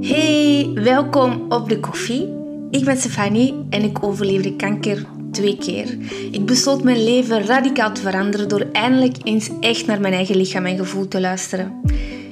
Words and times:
Hey, 0.00 0.70
welkom 0.74 1.46
op 1.48 1.68
de 1.68 1.80
koffie. 1.80 2.34
Ik 2.70 2.84
ben 2.84 2.96
Stefanie 2.96 3.66
en 3.70 3.82
ik 3.82 4.04
overleefde 4.04 4.56
kanker 4.56 5.06
twee 5.30 5.56
keer. 5.58 5.96
Ik 6.32 6.46
besloot 6.46 6.82
mijn 6.82 7.04
leven 7.04 7.46
radicaal 7.46 7.92
te 7.92 8.00
veranderen 8.00 8.48
door 8.48 8.66
eindelijk 8.72 9.16
eens 9.24 9.50
echt 9.60 9.86
naar 9.86 10.00
mijn 10.00 10.14
eigen 10.14 10.36
lichaam 10.36 10.66
en 10.66 10.76
gevoel 10.76 11.08
te 11.08 11.20
luisteren. 11.20 11.80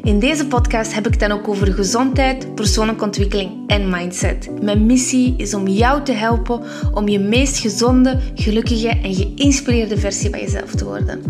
In 0.03 0.19
deze 0.19 0.47
podcast 0.47 0.95
heb 0.95 1.07
ik 1.07 1.11
het 1.11 1.21
dan 1.21 1.33
ook 1.33 1.49
over 1.49 1.73
gezondheid, 1.73 2.55
persoonlijke 2.55 3.05
ontwikkeling 3.05 3.51
en 3.67 3.91
mindset. 3.91 4.63
Mijn 4.63 4.87
missie 4.87 5.35
is 5.37 5.55
om 5.55 5.69
jou 5.69 6.03
te 6.03 6.13
helpen 6.13 6.63
om 6.95 7.09
je 7.09 7.19
meest 7.19 7.59
gezonde, 7.59 8.19
gelukkige 8.35 8.89
en 8.89 9.15
geïnspireerde 9.15 9.99
versie 9.99 10.31
van 10.31 10.41
jezelf 10.41 10.75
te 10.75 10.85
worden. 10.85 11.23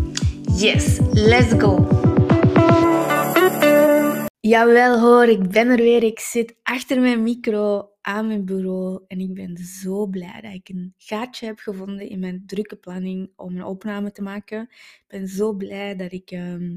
Yes, 0.61 0.99
let's 1.13 1.53
go! 1.53 1.89
Jawel 4.41 5.01
hoor, 5.01 5.25
ik 5.25 5.49
ben 5.49 5.69
er 5.69 5.77
weer. 5.77 6.03
Ik 6.03 6.19
zit 6.19 6.57
achter 6.63 7.01
mijn 7.01 7.23
micro 7.23 7.91
aan 8.01 8.27
mijn 8.27 8.45
bureau 8.45 9.05
en 9.07 9.21
ik 9.21 9.35
ben 9.35 9.57
zo 9.57 10.07
blij 10.07 10.41
dat 10.41 10.53
ik 10.53 10.69
een 10.69 10.95
gaatje 10.97 11.47
heb 11.47 11.59
gevonden 11.59 12.09
in 12.09 12.19
mijn 12.19 12.43
drukke 12.47 12.77
planning 12.77 13.33
om 13.37 13.57
een 13.57 13.65
opname 13.65 14.13
te 14.13 14.23
maken. 14.23 14.63
Ik 14.71 15.05
ben 15.07 15.29
zo 15.29 15.53
blij 15.53 15.97
dat 15.97 16.13
ik 16.13 16.31
ehm, 16.31 16.77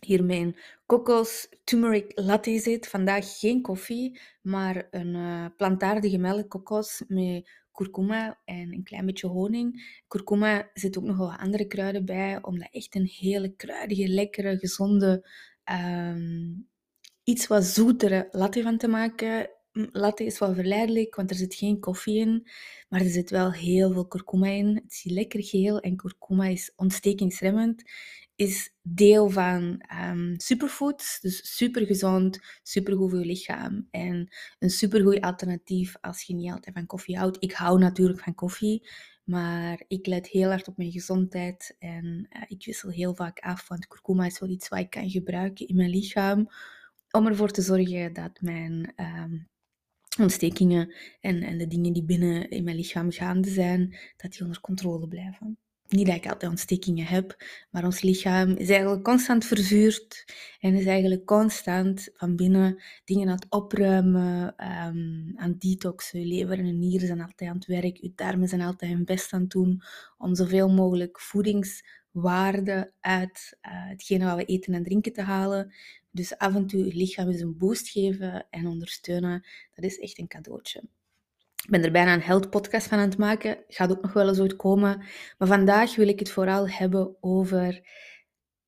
hier 0.00 0.24
mijn 0.24 0.56
kokos 0.86 1.48
turmeric 1.64 2.12
latte 2.14 2.58
zit. 2.58 2.88
Vandaag 2.88 3.38
geen 3.38 3.62
koffie, 3.62 4.20
maar 4.42 4.88
een 4.90 5.14
uh, 5.14 5.46
plantaardige 5.56 6.18
melkkokos 6.18 7.02
met 7.08 7.48
kurkuma 7.74 8.38
en 8.44 8.72
een 8.72 8.82
klein 8.84 9.06
beetje 9.06 9.26
honing. 9.26 10.00
Kurkuma 10.08 10.70
zit 10.74 10.98
ook 10.98 11.04
nog 11.04 11.16
wel 11.16 11.32
andere 11.32 11.66
kruiden 11.66 12.04
bij, 12.04 12.38
om 12.42 12.58
dat 12.58 12.68
echt 12.70 12.94
een 12.94 13.06
hele 13.06 13.54
kruidige, 13.56 14.08
lekkere, 14.08 14.58
gezonde, 14.58 15.28
um, 15.72 16.68
iets 17.24 17.46
wat 17.46 17.64
zoetere 17.64 18.28
latte 18.30 18.62
van 18.62 18.78
te 18.78 18.88
maken. 18.88 19.50
Latte 19.92 20.24
is 20.24 20.38
wel 20.38 20.54
verleidelijk, 20.54 21.14
want 21.14 21.30
er 21.30 21.36
zit 21.36 21.54
geen 21.54 21.80
koffie 21.80 22.18
in, 22.18 22.48
maar 22.88 23.00
er 23.00 23.10
zit 23.10 23.30
wel 23.30 23.52
heel 23.52 23.92
veel 23.92 24.06
kurkuma 24.06 24.46
in. 24.46 24.74
Het 24.74 24.92
is 24.92 25.04
lekker 25.04 25.44
geel 25.44 25.80
en 25.80 25.96
kurkuma 25.96 26.46
is 26.46 26.72
ontstekingsremmend 26.76 27.82
is 28.36 28.74
deel 28.82 29.30
van 29.30 29.82
um, 30.02 30.34
superfoods. 30.40 31.20
Dus 31.20 31.56
supergezond, 31.56 32.40
supergoed 32.62 33.10
voor 33.10 33.18
je 33.18 33.26
lichaam. 33.26 33.88
En 33.90 34.34
een 34.58 34.70
supergoed 34.70 35.20
alternatief 35.20 35.96
als 36.00 36.22
je 36.22 36.34
niet 36.34 36.52
altijd 36.52 36.74
van 36.74 36.86
koffie 36.86 37.18
houdt. 37.18 37.36
Ik 37.40 37.52
hou 37.52 37.78
natuurlijk 37.78 38.20
van 38.20 38.34
koffie, 38.34 38.88
maar 39.24 39.84
ik 39.88 40.06
let 40.06 40.28
heel 40.28 40.48
hard 40.48 40.68
op 40.68 40.76
mijn 40.76 40.92
gezondheid. 40.92 41.76
En 41.78 42.28
uh, 42.30 42.42
ik 42.46 42.64
wissel 42.64 42.90
heel 42.90 43.14
vaak 43.14 43.38
af, 43.38 43.68
want 43.68 43.86
kurkuma 43.86 44.26
is 44.26 44.38
wel 44.38 44.48
iets 44.50 44.68
wat 44.68 44.78
ik 44.78 44.90
kan 44.90 45.10
gebruiken 45.10 45.66
in 45.68 45.76
mijn 45.76 45.90
lichaam. 45.90 46.48
Om 47.10 47.26
ervoor 47.26 47.50
te 47.50 47.62
zorgen 47.62 48.12
dat 48.12 48.40
mijn 48.40 48.92
um, 48.96 49.48
ontstekingen 50.18 50.94
en, 51.20 51.42
en 51.42 51.58
de 51.58 51.66
dingen 51.66 51.92
die 51.92 52.04
binnen 52.04 52.50
in 52.50 52.64
mijn 52.64 52.76
lichaam 52.76 53.10
gaande 53.10 53.48
zijn, 53.48 53.96
dat 54.16 54.32
die 54.32 54.42
onder 54.42 54.60
controle 54.60 55.08
blijven. 55.08 55.58
Niet 55.88 56.06
dat 56.06 56.16
ik 56.16 56.28
altijd 56.28 56.50
ontstekingen 56.50 57.06
heb, 57.06 57.44
maar 57.70 57.84
ons 57.84 58.00
lichaam 58.00 58.50
is 58.50 58.68
eigenlijk 58.68 59.04
constant 59.04 59.44
verzuurd 59.44 60.24
en 60.60 60.74
is 60.74 60.86
eigenlijk 60.86 61.24
constant 61.24 62.08
van 62.14 62.36
binnen 62.36 62.82
dingen 63.04 63.28
aan 63.28 63.34
het 63.34 63.46
opruimen, 63.48 64.54
um, 64.86 65.32
aan 65.36 65.54
detoxen. 65.58 66.20
Je 66.20 66.26
lever 66.26 66.58
en 66.58 66.78
nieren 66.78 67.06
zijn 67.06 67.20
altijd 67.20 67.50
aan 67.50 67.56
het 67.56 67.66
werk, 67.66 67.96
je 67.96 68.12
darmen 68.14 68.48
zijn 68.48 68.60
altijd 68.60 68.92
hun 68.92 69.04
best 69.04 69.32
aan 69.32 69.40
het 69.40 69.50
doen 69.50 69.82
om 70.18 70.34
zoveel 70.34 70.68
mogelijk 70.68 71.20
voedingswaarde 71.20 72.92
uit 73.00 73.56
uh, 73.62 73.88
hetgene 73.88 74.24
wat 74.24 74.36
we 74.36 74.44
eten 74.44 74.74
en 74.74 74.84
drinken 74.84 75.12
te 75.12 75.22
halen. 75.22 75.74
Dus 76.10 76.38
af 76.38 76.54
en 76.54 76.66
toe 76.66 76.84
je 76.84 76.94
lichaam 76.94 77.28
eens 77.28 77.40
een 77.40 77.56
boost 77.56 77.88
geven 77.88 78.46
en 78.50 78.66
ondersteunen, 78.66 79.46
dat 79.74 79.84
is 79.84 79.98
echt 79.98 80.18
een 80.18 80.28
cadeautje. 80.28 80.82
Ik 81.64 81.70
ben 81.70 81.84
er 81.84 81.90
bijna 81.90 82.14
een 82.14 82.22
health 82.22 82.50
podcast 82.50 82.86
van 82.86 82.98
aan 82.98 83.08
het 83.08 83.18
maken. 83.18 83.64
Gaat 83.68 83.90
ook 83.90 84.02
nog 84.02 84.12
wel 84.12 84.28
eens 84.28 84.56
komen. 84.56 85.04
Maar 85.38 85.48
vandaag 85.48 85.96
wil 85.96 86.08
ik 86.08 86.18
het 86.18 86.30
vooral 86.30 86.68
hebben 86.68 87.16
over 87.20 87.88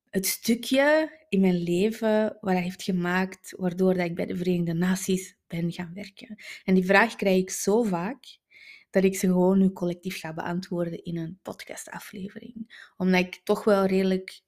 het 0.09 0.25
stukje 0.25 1.17
in 1.29 1.41
mijn 1.41 1.63
leven 1.63 2.37
wat 2.41 2.55
heeft 2.55 2.83
gemaakt 2.83 3.53
waardoor 3.57 3.93
dat 3.93 4.05
ik 4.05 4.15
bij 4.15 4.25
de 4.25 4.35
Verenigde 4.35 4.73
Naties 4.73 5.37
ben 5.47 5.71
gaan 5.71 5.91
werken. 5.93 6.35
En 6.63 6.73
die 6.73 6.85
vraag 6.85 7.15
krijg 7.15 7.41
ik 7.41 7.49
zo 7.49 7.83
vaak 7.83 8.39
dat 8.89 9.03
ik 9.03 9.15
ze 9.15 9.27
gewoon 9.27 9.57
nu 9.59 9.71
collectief 9.71 10.19
ga 10.19 10.33
beantwoorden 10.33 11.03
in 11.03 11.17
een 11.17 11.39
podcastaflevering. 11.41 12.91
Omdat 12.97 13.19
ik 13.19 13.41
toch 13.43 13.63
wel 13.63 13.85
redelijk 13.85 14.41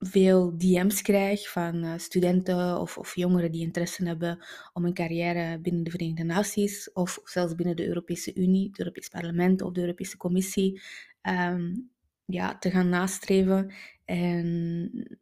veel 0.00 0.58
DM's 0.58 1.02
krijg 1.02 1.50
van 1.50 1.84
uh, 1.84 1.92
studenten 1.96 2.80
of, 2.80 2.98
of, 2.98 3.14
jongeren 3.14 3.52
die 3.52 3.62
interesse 3.62 4.04
hebben 4.04 4.38
om 4.72 4.84
een 4.84 4.94
carrière 4.94 5.58
binnen 5.58 5.82
de 5.82 5.90
Verenigde 5.90 6.24
Naties 6.24 6.92
of 6.92 7.20
zelfs 7.24 7.54
binnen 7.54 7.76
de 7.76 7.86
Europese 7.86 8.34
Unie, 8.34 8.68
het 8.68 8.78
Europees 8.78 9.08
Parlement 9.08 9.62
of 9.62 9.72
de 9.72 9.80
Europese 9.80 10.16
Commissie 10.16 10.80
um, 11.22 11.90
ja, 12.24 12.58
te 12.58 12.70
gaan 12.70 12.88
nastreven. 12.88 13.72
En 14.04 15.18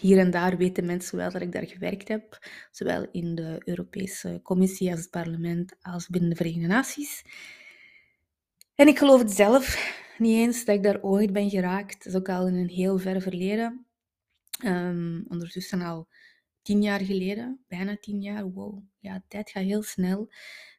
hier 0.00 0.18
en 0.18 0.30
daar 0.30 0.56
weten 0.56 0.86
mensen 0.86 1.16
wel 1.16 1.30
dat 1.30 1.42
ik 1.42 1.52
daar 1.52 1.66
gewerkt 1.66 2.08
heb, 2.08 2.38
zowel 2.70 3.06
in 3.12 3.34
de 3.34 3.62
Europese 3.64 4.40
Commissie 4.42 4.90
als 4.90 5.00
het 5.00 5.10
parlement 5.10 5.76
als 5.82 6.08
binnen 6.08 6.30
de 6.30 6.36
Verenigde 6.36 6.66
Naties. 6.66 7.24
En 8.74 8.88
ik 8.88 8.98
geloof 8.98 9.20
het 9.20 9.30
zelf 9.30 10.00
niet 10.18 10.36
eens 10.36 10.64
dat 10.64 10.76
ik 10.76 10.82
daar 10.82 11.02
ooit 11.02 11.32
ben 11.32 11.50
geraakt. 11.50 12.04
Dat 12.04 12.12
is 12.12 12.18
ook 12.18 12.28
al 12.28 12.46
in 12.46 12.54
een 12.54 12.68
heel 12.68 12.98
ver 12.98 13.20
verleden. 13.20 13.86
Um, 14.64 15.24
ondertussen 15.28 15.80
al 15.80 16.08
tien 16.62 16.82
jaar 16.82 17.00
geleden, 17.00 17.64
bijna 17.68 17.96
tien 18.00 18.20
jaar. 18.20 18.50
Wow, 18.50 18.82
ja, 18.98 19.24
tijd 19.28 19.50
gaat 19.50 19.62
heel 19.62 19.82
snel. 19.82 20.32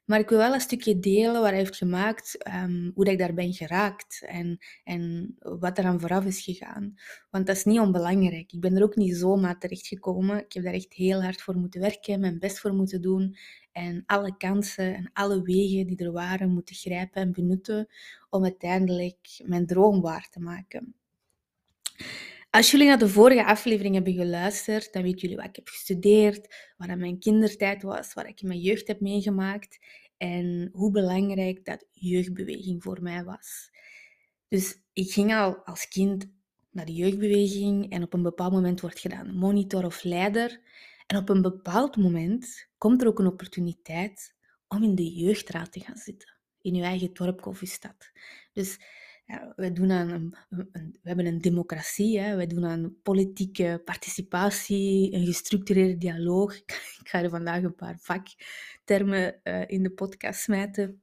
Maar 0.05 0.19
ik 0.19 0.29
wil 0.29 0.37
wel 0.37 0.53
een 0.53 0.59
stukje 0.59 0.99
delen 0.99 1.41
wat 1.41 1.49
hij 1.49 1.57
heeft 1.57 1.77
gemaakt, 1.77 2.47
um, 2.47 2.91
hoe 2.95 3.03
dat 3.03 3.13
ik 3.13 3.19
daar 3.19 3.33
ben 3.33 3.53
geraakt 3.53 4.23
en, 4.25 4.57
en 4.83 5.35
wat 5.39 5.77
er 5.77 5.85
aan 5.85 5.99
vooraf 5.99 6.25
is 6.25 6.41
gegaan. 6.41 6.93
Want 7.29 7.47
dat 7.47 7.55
is 7.55 7.63
niet 7.63 7.79
onbelangrijk. 7.79 8.51
Ik 8.51 8.59
ben 8.59 8.75
er 8.75 8.83
ook 8.83 8.95
niet 8.95 9.15
zomaar 9.15 9.59
terechtgekomen. 9.59 10.37
Ik 10.37 10.53
heb 10.53 10.63
daar 10.63 10.73
echt 10.73 10.93
heel 10.93 11.23
hard 11.23 11.41
voor 11.41 11.55
moeten 11.55 11.81
werken, 11.81 12.19
mijn 12.19 12.39
best 12.39 12.59
voor 12.59 12.73
moeten 12.73 13.01
doen. 13.01 13.37
En 13.71 14.03
alle 14.05 14.37
kansen 14.37 14.95
en 14.95 15.09
alle 15.13 15.41
wegen 15.41 15.87
die 15.87 15.97
er 15.97 16.11
waren 16.11 16.53
moeten 16.53 16.75
grijpen 16.75 17.21
en 17.21 17.31
benutten 17.31 17.87
om 18.29 18.43
uiteindelijk 18.43 19.41
mijn 19.45 19.65
droom 19.65 20.01
waar 20.01 20.29
te 20.29 20.39
maken. 20.39 20.95
Als 22.55 22.71
jullie 22.71 22.87
naar 22.87 22.97
de 22.97 23.09
vorige 23.09 23.45
aflevering 23.45 23.95
hebben 23.95 24.13
geluisterd, 24.13 24.93
dan 24.93 25.03
weten 25.03 25.19
jullie 25.19 25.35
wat 25.35 25.45
ik 25.45 25.55
heb 25.55 25.67
gestudeerd, 25.67 26.73
wat 26.77 26.97
mijn 26.97 27.19
kindertijd 27.19 27.83
was, 27.83 28.13
wat 28.13 28.27
ik 28.27 28.41
in 28.41 28.47
mijn 28.47 28.59
jeugd 28.59 28.87
heb 28.87 28.99
meegemaakt 28.99 29.79
en 30.17 30.69
hoe 30.73 30.91
belangrijk 30.91 31.65
dat 31.65 31.85
jeugdbeweging 31.91 32.83
voor 32.83 33.01
mij 33.01 33.23
was. 33.23 33.71
Dus 34.47 34.77
ik 34.93 35.11
ging 35.11 35.33
al 35.33 35.55
als 35.55 35.87
kind 35.87 36.31
naar 36.71 36.85
de 36.85 36.93
jeugdbeweging 36.93 37.91
en 37.91 38.03
op 38.03 38.13
een 38.13 38.23
bepaald 38.23 38.53
moment 38.53 38.81
wordt 38.81 38.99
gedaan 38.99 39.35
monitor 39.35 39.85
of 39.85 40.03
leider. 40.03 40.61
En 41.07 41.17
op 41.17 41.29
een 41.29 41.41
bepaald 41.41 41.97
moment 41.97 42.67
komt 42.77 43.01
er 43.01 43.07
ook 43.07 43.19
een 43.19 43.27
opportuniteit 43.27 44.35
om 44.67 44.83
in 44.83 44.95
de 44.95 45.13
jeugdraad 45.13 45.71
te 45.71 45.79
gaan 45.79 45.97
zitten, 45.97 46.35
in 46.61 46.75
je 46.75 46.83
eigen 46.83 47.13
dorp 47.13 47.45
of 47.45 47.61
stad. 47.63 48.11
Dus 48.51 48.79
we, 49.55 49.71
doen 49.71 49.91
aan 49.91 50.09
een, 50.09 50.35
we 50.75 50.99
hebben 51.03 51.25
een 51.25 51.41
democratie, 51.41 52.19
hè. 52.19 52.35
we 52.35 52.47
doen 52.47 52.65
aan 52.65 52.95
politieke 53.01 53.81
participatie, 53.85 55.13
een 55.13 55.25
gestructureerde 55.25 55.97
dialoog. 55.97 56.55
Ik 57.01 57.09
ga 57.09 57.23
er 57.23 57.29
vandaag 57.29 57.63
een 57.63 57.75
paar 57.75 57.97
vaktermen 57.99 59.39
uh, 59.43 59.63
in 59.67 59.83
de 59.83 59.91
podcast 59.91 60.41
smijten. 60.41 61.01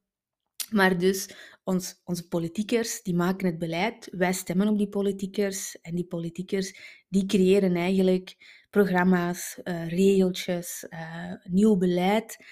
Maar 0.70 0.98
dus, 0.98 1.34
ons, 1.64 2.00
onze 2.04 2.28
politiekers, 2.28 3.02
die 3.02 3.14
maken 3.14 3.46
het 3.46 3.58
beleid, 3.58 4.08
wij 4.10 4.32
stemmen 4.32 4.68
op 4.68 4.78
die 4.78 4.88
politiekers 4.88 5.80
en 5.80 5.94
die 5.94 6.06
politiekers, 6.06 6.78
die 7.08 7.26
creëren 7.26 7.76
eigenlijk 7.76 8.36
programma's, 8.70 9.60
uh, 9.64 9.88
regeltjes, 9.88 10.86
uh, 10.90 11.32
nieuw 11.44 11.76
beleid 11.76 12.44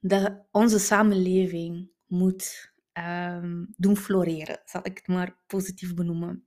dat 0.00 0.46
onze 0.50 0.78
samenleving 0.78 1.90
moet 2.06 2.72
um, 2.98 3.74
doen 3.76 3.96
floreren, 3.96 4.60
zal 4.64 4.80
ik 4.84 4.96
het 4.96 5.06
maar 5.06 5.38
positief 5.46 5.94
benoemen. 5.94 6.46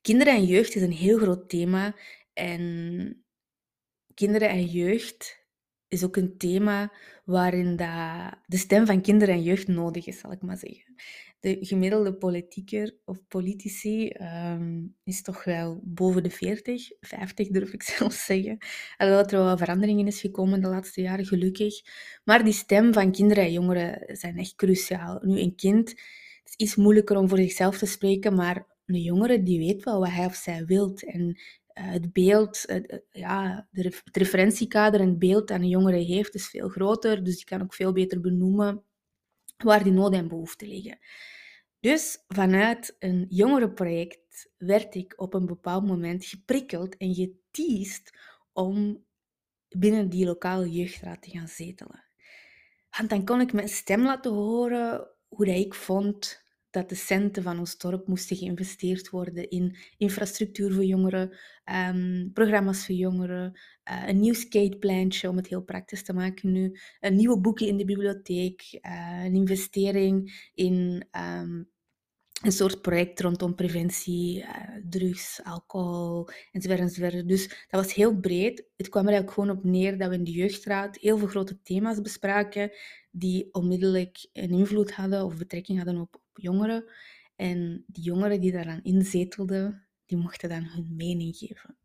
Kinderen 0.00 0.34
en 0.34 0.44
jeugd 0.44 0.74
is 0.74 0.82
een 0.82 0.92
heel 0.92 1.18
groot 1.18 1.48
thema 1.48 1.94
en 2.32 3.24
kinderen 4.14 4.48
en 4.48 4.64
jeugd 4.64 5.38
is 5.88 6.04
ook 6.04 6.16
een 6.16 6.36
thema 6.38 6.92
waarin 7.24 7.76
dat 7.76 8.38
de 8.46 8.56
stem 8.56 8.86
van 8.86 9.00
kinderen 9.00 9.34
en 9.34 9.42
jeugd 9.42 9.68
nodig 9.68 10.06
is, 10.06 10.18
zal 10.18 10.32
ik 10.32 10.42
maar 10.42 10.56
zeggen. 10.56 10.94
De 11.40 11.56
gemiddelde 11.60 12.14
politieker 12.14 12.96
of 13.04 13.26
politici 13.28 14.12
um, 14.20 14.96
is 15.04 15.22
toch 15.22 15.44
wel 15.44 15.80
boven 15.84 16.22
de 16.22 16.30
40, 16.30 16.90
50 17.00 17.48
durf 17.48 17.72
ik 17.72 17.82
zelfs 17.98 18.24
zeggen. 18.24 18.58
Alhoewel 18.96 19.26
er 19.26 19.44
wel 19.44 19.58
veranderingen 19.58 20.06
is 20.06 20.20
gekomen 20.20 20.60
de 20.60 20.68
laatste 20.68 21.00
jaren, 21.00 21.24
gelukkig. 21.24 21.74
Maar 22.24 22.44
die 22.44 22.52
stem 22.52 22.92
van 22.92 23.12
kinderen 23.12 23.44
en 23.44 23.52
jongeren 23.52 24.16
zijn 24.16 24.38
echt 24.38 24.54
cruciaal. 24.54 25.18
Nu, 25.22 25.40
een 25.40 25.54
kind, 25.54 25.94
is 26.44 26.54
iets 26.56 26.76
moeilijker 26.76 27.16
om 27.16 27.28
voor 27.28 27.38
zichzelf 27.38 27.78
te 27.78 27.86
spreken, 27.86 28.34
maar 28.34 28.66
een 28.86 29.02
jongere 29.02 29.42
die 29.42 29.58
weet 29.58 29.84
wel 29.84 30.00
wat 30.00 30.10
hij 30.10 30.26
of 30.26 30.34
zij 30.34 30.64
wilt. 30.64 31.04
En 31.04 31.20
uh, 31.20 31.34
het 31.74 32.12
beeld, 32.12 32.64
uh, 32.70 32.98
ja, 33.10 33.68
het 33.72 34.16
referentiekader 34.16 35.00
en 35.00 35.08
het 35.08 35.18
beeld 35.18 35.48
dat 35.48 35.60
een 35.60 35.68
jongere 35.68 35.98
heeft 35.98 36.34
is 36.34 36.48
veel 36.48 36.68
groter. 36.68 37.24
Dus 37.24 37.36
die 37.36 37.44
kan 37.44 37.62
ook 37.62 37.74
veel 37.74 37.92
beter 37.92 38.20
benoemen 38.20 38.84
waar 39.62 39.82
die 39.82 39.92
noden 39.92 40.18
en 40.18 40.28
behoeften 40.28 40.68
liggen. 40.68 40.98
Dus 41.80 42.24
vanuit 42.28 42.96
een 42.98 43.26
jongerenproject 43.28 44.50
werd 44.58 44.94
ik 44.94 45.14
op 45.16 45.34
een 45.34 45.46
bepaald 45.46 45.86
moment 45.86 46.24
geprikkeld 46.24 46.96
en 46.96 47.14
geteased 47.14 48.18
om 48.52 49.04
binnen 49.68 50.08
die 50.08 50.26
lokale 50.26 50.70
jeugdraad 50.70 51.22
te 51.22 51.30
gaan 51.30 51.48
zetelen. 51.48 52.04
Want 52.90 53.10
dan 53.10 53.24
kon 53.24 53.40
ik 53.40 53.52
mijn 53.52 53.68
stem 53.68 54.02
laten 54.02 54.32
horen 54.32 55.08
hoe 55.28 55.46
dat 55.46 55.56
ik 55.56 55.74
vond 55.74 56.39
dat 56.70 56.88
de 56.88 56.94
centen 56.94 57.42
van 57.42 57.58
ons 57.58 57.78
dorp 57.78 58.06
moesten 58.06 58.36
geïnvesteerd 58.36 59.10
worden 59.10 59.48
in 59.48 59.76
infrastructuur 59.96 60.72
voor 60.72 60.84
jongeren, 60.84 61.38
um, 61.90 62.30
programma's 62.32 62.86
voor 62.86 62.94
jongeren, 62.94 63.60
uh, 63.90 64.08
een 64.08 64.20
nieuw 64.20 64.34
skateplantje 64.34 65.28
om 65.28 65.36
het 65.36 65.46
heel 65.46 65.62
praktisch 65.62 66.02
te 66.02 66.12
maken 66.12 66.52
nu, 66.52 66.78
een 67.00 67.16
nieuwe 67.16 67.40
boeken 67.40 67.66
in 67.66 67.76
de 67.76 67.84
bibliotheek, 67.84 68.78
uh, 68.80 69.24
een 69.24 69.34
investering 69.34 70.48
in 70.54 71.06
um, 71.16 71.68
een 72.42 72.52
soort 72.52 72.80
project 72.80 73.20
rondom 73.20 73.54
preventie, 73.54 74.38
uh, 74.38 74.48
drugs, 74.88 75.40
alcohol 75.44 76.28
enzovoort, 76.52 76.80
enzovoort. 76.80 77.28
Dus 77.28 77.48
dat 77.48 77.84
was 77.84 77.94
heel 77.94 78.16
breed. 78.16 78.64
Het 78.76 78.88
kwam 78.88 79.02
er 79.02 79.12
eigenlijk 79.12 79.40
gewoon 79.40 79.56
op 79.56 79.64
neer 79.64 79.98
dat 79.98 80.08
we 80.08 80.14
in 80.14 80.24
de 80.24 80.30
jeugdraad 80.30 80.96
heel 80.96 81.18
veel 81.18 81.26
grote 81.26 81.62
thema's 81.62 82.00
bespraken 82.00 82.70
die 83.10 83.48
onmiddellijk 83.52 84.28
een 84.32 84.50
invloed 84.50 84.92
hadden 84.92 85.24
of 85.24 85.36
betrekking 85.36 85.78
hadden 85.78 86.00
op 86.00 86.20
jongeren. 86.40 86.84
En 87.36 87.84
die 87.86 88.04
jongeren 88.04 88.40
die 88.40 88.52
daaraan 88.52 88.82
inzetelden, 88.82 89.86
die 90.06 90.18
mochten 90.18 90.48
dan 90.48 90.64
hun 90.64 90.96
mening 90.96 91.36
geven. 91.36 91.76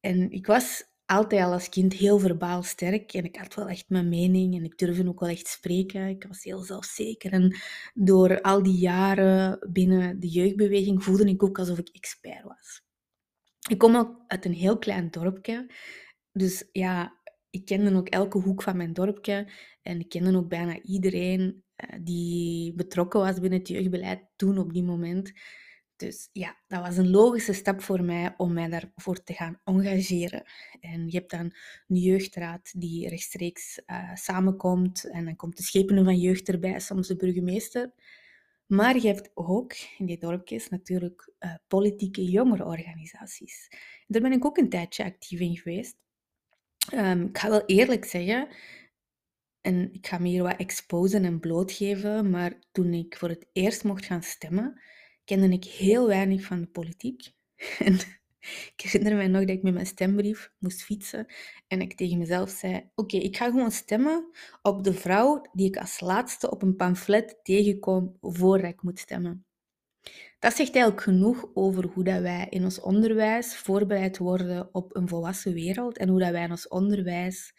En 0.00 0.30
ik 0.30 0.46
was 0.46 0.90
altijd 1.06 1.42
al 1.42 1.52
als 1.52 1.68
kind 1.68 1.92
heel 1.92 2.18
verbaal 2.18 2.62
sterk 2.62 3.12
en 3.12 3.24
ik 3.24 3.36
had 3.36 3.54
wel 3.54 3.68
echt 3.68 3.88
mijn 3.88 4.08
mening 4.08 4.54
en 4.54 4.64
ik 4.64 4.78
durfde 4.78 5.08
ook 5.08 5.20
wel 5.20 5.28
echt 5.28 5.46
spreken. 5.46 6.08
Ik 6.08 6.24
was 6.28 6.44
heel 6.44 6.60
zelfzeker 6.60 7.32
en 7.32 7.56
door 7.94 8.40
al 8.40 8.62
die 8.62 8.78
jaren 8.78 9.68
binnen 9.72 10.20
de 10.20 10.28
jeugdbeweging 10.28 11.04
voelde 11.04 11.24
ik 11.24 11.42
ook 11.42 11.58
alsof 11.58 11.78
ik 11.78 11.88
expert 11.88 12.42
was. 12.42 12.82
Ik 13.68 13.78
kom 13.78 13.96
ook 13.96 14.24
uit 14.26 14.44
een 14.44 14.52
heel 14.52 14.78
klein 14.78 15.10
dorpje, 15.10 15.70
dus 16.32 16.64
ja, 16.72 17.20
ik 17.50 17.64
kende 17.64 17.96
ook 17.96 18.08
elke 18.08 18.38
hoek 18.38 18.62
van 18.62 18.76
mijn 18.76 18.92
dorpje 18.92 19.52
en 19.82 20.00
ik 20.00 20.08
kende 20.08 20.36
ook 20.36 20.48
bijna 20.48 20.80
iedereen 20.82 21.64
die 22.00 22.74
betrokken 22.74 23.20
was 23.20 23.40
binnen 23.40 23.58
het 23.58 23.68
jeugdbeleid 23.68 24.22
toen 24.36 24.58
op 24.58 24.72
die 24.72 24.82
moment. 24.82 25.32
Dus 25.96 26.28
ja, 26.32 26.56
dat 26.68 26.80
was 26.80 26.96
een 26.96 27.10
logische 27.10 27.52
stap 27.52 27.82
voor 27.82 28.04
mij 28.04 28.34
om 28.36 28.52
mij 28.52 28.68
daarvoor 28.68 29.22
te 29.22 29.32
gaan 29.32 29.60
engageren. 29.64 30.42
En 30.80 31.06
je 31.06 31.16
hebt 31.16 31.30
dan 31.30 31.54
een 31.88 31.96
jeugdraad 31.96 32.72
die 32.76 33.08
rechtstreeks 33.08 33.82
uh, 33.86 34.14
samenkomt 34.14 35.10
en 35.10 35.24
dan 35.24 35.36
komt 35.36 35.56
de 35.56 35.62
schepenen 35.62 36.04
van 36.04 36.18
jeugd 36.18 36.48
erbij, 36.48 36.80
soms 36.80 37.08
de 37.08 37.16
burgemeester. 37.16 37.92
Maar 38.66 38.96
je 38.96 39.06
hebt 39.06 39.30
ook 39.34 39.74
in 39.98 40.06
die 40.06 40.18
dorpjes 40.18 40.68
natuurlijk 40.68 41.32
uh, 41.40 41.54
politieke 41.68 42.24
jongerenorganisaties. 42.24 43.68
Daar 44.06 44.22
ben 44.22 44.32
ik 44.32 44.44
ook 44.44 44.56
een 44.56 44.68
tijdje 44.68 45.04
actief 45.04 45.40
in 45.40 45.56
geweest. 45.56 45.96
Um, 46.94 47.26
ik 47.26 47.38
ga 47.38 47.48
wel 47.48 47.64
eerlijk 47.66 48.04
zeggen, 48.04 48.48
en 49.62 49.92
ik 49.92 50.06
ga 50.06 50.18
me 50.18 50.28
hier 50.28 50.42
wat 50.42 50.56
exposen 50.56 51.24
en 51.24 51.40
blootgeven, 51.40 52.30
maar 52.30 52.58
toen 52.72 52.92
ik 52.94 53.16
voor 53.16 53.28
het 53.28 53.46
eerst 53.52 53.84
mocht 53.84 54.04
gaan 54.04 54.22
stemmen, 54.22 54.80
kende 55.24 55.48
ik 55.48 55.64
heel 55.64 56.06
weinig 56.06 56.44
van 56.44 56.60
de 56.60 56.66
politiek. 56.66 57.32
En 57.78 57.98
ik 58.76 58.80
herinner 58.80 59.16
me 59.16 59.26
nog 59.26 59.40
dat 59.40 59.56
ik 59.56 59.62
met 59.62 59.74
mijn 59.74 59.86
stembrief 59.86 60.52
moest 60.58 60.82
fietsen 60.82 61.26
en 61.68 61.80
ik 61.80 61.94
tegen 61.94 62.18
mezelf 62.18 62.50
zei: 62.50 62.90
Oké, 62.94 63.16
ik 63.16 63.36
ga 63.36 63.50
gewoon 63.50 63.70
stemmen 63.70 64.30
op 64.62 64.84
de 64.84 64.92
vrouw 64.92 65.48
die 65.52 65.66
ik 65.66 65.76
als 65.76 66.00
laatste 66.00 66.50
op 66.50 66.62
een 66.62 66.76
pamflet 66.76 67.40
tegenkom 67.42 68.16
voordat 68.20 68.70
ik 68.70 68.82
moet 68.82 68.98
stemmen. 68.98 69.44
Dat 70.38 70.54
zegt 70.54 70.74
eigenlijk 70.74 71.02
genoeg 71.02 71.50
over 71.54 71.84
hoe 71.84 72.04
dat 72.04 72.20
wij 72.20 72.46
in 72.50 72.64
ons 72.64 72.80
onderwijs 72.80 73.56
voorbereid 73.56 74.18
worden 74.18 74.74
op 74.74 74.96
een 74.96 75.08
volwassen 75.08 75.52
wereld 75.52 75.98
en 75.98 76.08
hoe 76.08 76.20
dat 76.20 76.30
wij 76.30 76.44
in 76.44 76.50
ons 76.50 76.68
onderwijs 76.68 77.54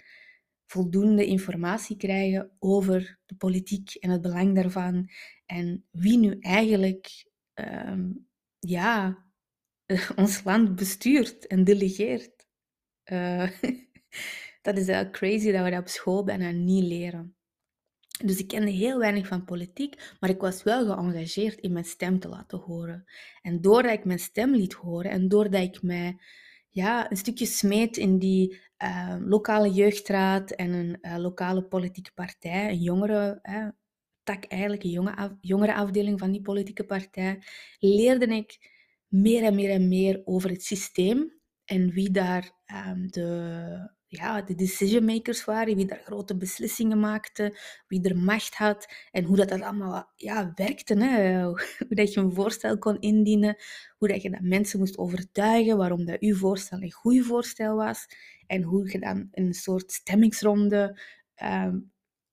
voldoende 0.66 1.26
informatie 1.26 1.98
krijgen 1.98 2.52
over 2.60 3.20
de 3.26 3.36
politiek 3.36 3.94
en 3.94 4.10
het 4.10 4.22
belang 4.22 4.56
daarvan 4.56 5.10
en 5.46 5.86
wie 5.92 6.18
nu 6.18 6.38
eigenlijk 6.40 7.26
um, 7.54 8.28
ja, 8.60 9.24
ons 10.16 10.44
land 10.44 10.76
bestuurt 10.76 11.48
en 11.48 11.64
delegeert. 11.64 12.46
Uh, 13.12 13.50
dat 14.62 14.78
is 14.78 14.88
eigenlijk 14.88 15.12
crazy 15.12 15.52
dat 15.52 15.64
we 15.64 15.70
dat 15.70 15.80
op 15.80 15.88
school 15.88 16.24
bijna 16.24 16.52
niet 16.52 16.84
leren. 16.84 17.36
Dus 18.24 18.40
ik 18.40 18.48
kende 18.48 18.72
heel 18.72 18.98
weinig 18.98 19.28
van 19.28 19.46
politiek, 19.46 20.16
maar 20.20 20.30
ik 20.30 20.42
was 20.42 20.64
wel 20.64 20.86
geëngageerd 20.86 21.60
in 21.60 21.72
mijn 21.72 21.86
stem 21.86 22.20
te 22.20 22.28
laten 22.28 22.60
horen. 22.60 23.06
En 23.42 23.62
doordat 23.62 23.94
ik 23.94 24.06
mijn 24.06 24.20
stem 24.20 24.56
liet 24.56 24.74
horen 24.74 25.12
en 25.12 25.28
doordat 25.28 25.62
ik 25.62 25.82
mij 25.82 26.18
ja, 26.70 27.12
een 27.12 27.18
stukje 27.18 27.46
smeet 27.46 27.98
in 27.98 28.20
die 28.20 28.60
uh, 28.84 29.16
lokale 29.20 29.72
jeugdraad 29.72 30.52
en 30.52 30.74
een 30.74 30.98
uh, 31.02 31.18
lokale 31.18 31.64
politieke 31.64 32.12
partij, 32.14 32.70
een 32.70 32.82
jongere, 32.82 33.42
tak 34.24 34.44
eigenlijk, 34.46 34.84
een 34.84 35.38
jongere 35.42 35.76
afdeling 35.76 36.20
van 36.20 36.32
die 36.32 36.42
politieke 36.42 36.86
partij, 36.86 37.44
leerde 37.80 38.26
ik 38.26 38.72
meer 39.08 39.44
en 39.44 39.56
meer 39.56 39.70
en 39.70 39.88
meer 39.88 40.22
over 40.26 40.50
het 40.50 40.64
systeem 40.64 41.34
en 41.66 41.92
wie 41.92 42.12
daar 42.12 42.52
um, 42.88 43.12
de, 43.12 43.92
ja, 44.16 44.42
de 44.42 44.56
decision 44.56 45.06
makers 45.06 45.46
waren, 45.46 45.76
wie 45.76 45.86
daar 45.86 46.02
grote 46.06 46.38
beslissingen 46.38 47.00
maakte, 47.00 47.58
wie 47.88 48.10
er 48.10 48.18
macht 48.18 48.56
had 48.56 48.88
en 49.12 49.24
hoe 49.24 49.36
dat, 49.36 49.50
dat 49.50 49.62
allemaal 49.62 50.12
ja, 50.16 50.52
werkte. 50.56 50.96
Hè? 51.04 51.44
Hoe 51.88 51.96
dat 51.96 52.14
je 52.14 52.20
een 52.20 52.34
voorstel 52.34 52.78
kon 52.78 53.00
indienen, 53.00 53.58
hoe 53.98 54.08
dat 54.08 54.22
je 54.22 54.30
dat 54.30 54.42
mensen 54.42 54.80
moest 54.80 54.98
overtuigen 54.98 55.78
waarom 55.78 56.06
dat 56.06 56.20
uw 56.20 56.36
voorstel 56.36 56.82
een 56.82 56.92
goed 56.92 57.26
voorstel 57.26 57.76
was 57.76 58.08
en 58.48 58.62
hoe 58.62 58.92
je 58.92 59.00
dan 59.00 59.28
een 59.32 59.54
soort 59.54 59.92
stemmingsronde 59.92 61.00
um, 61.44 61.92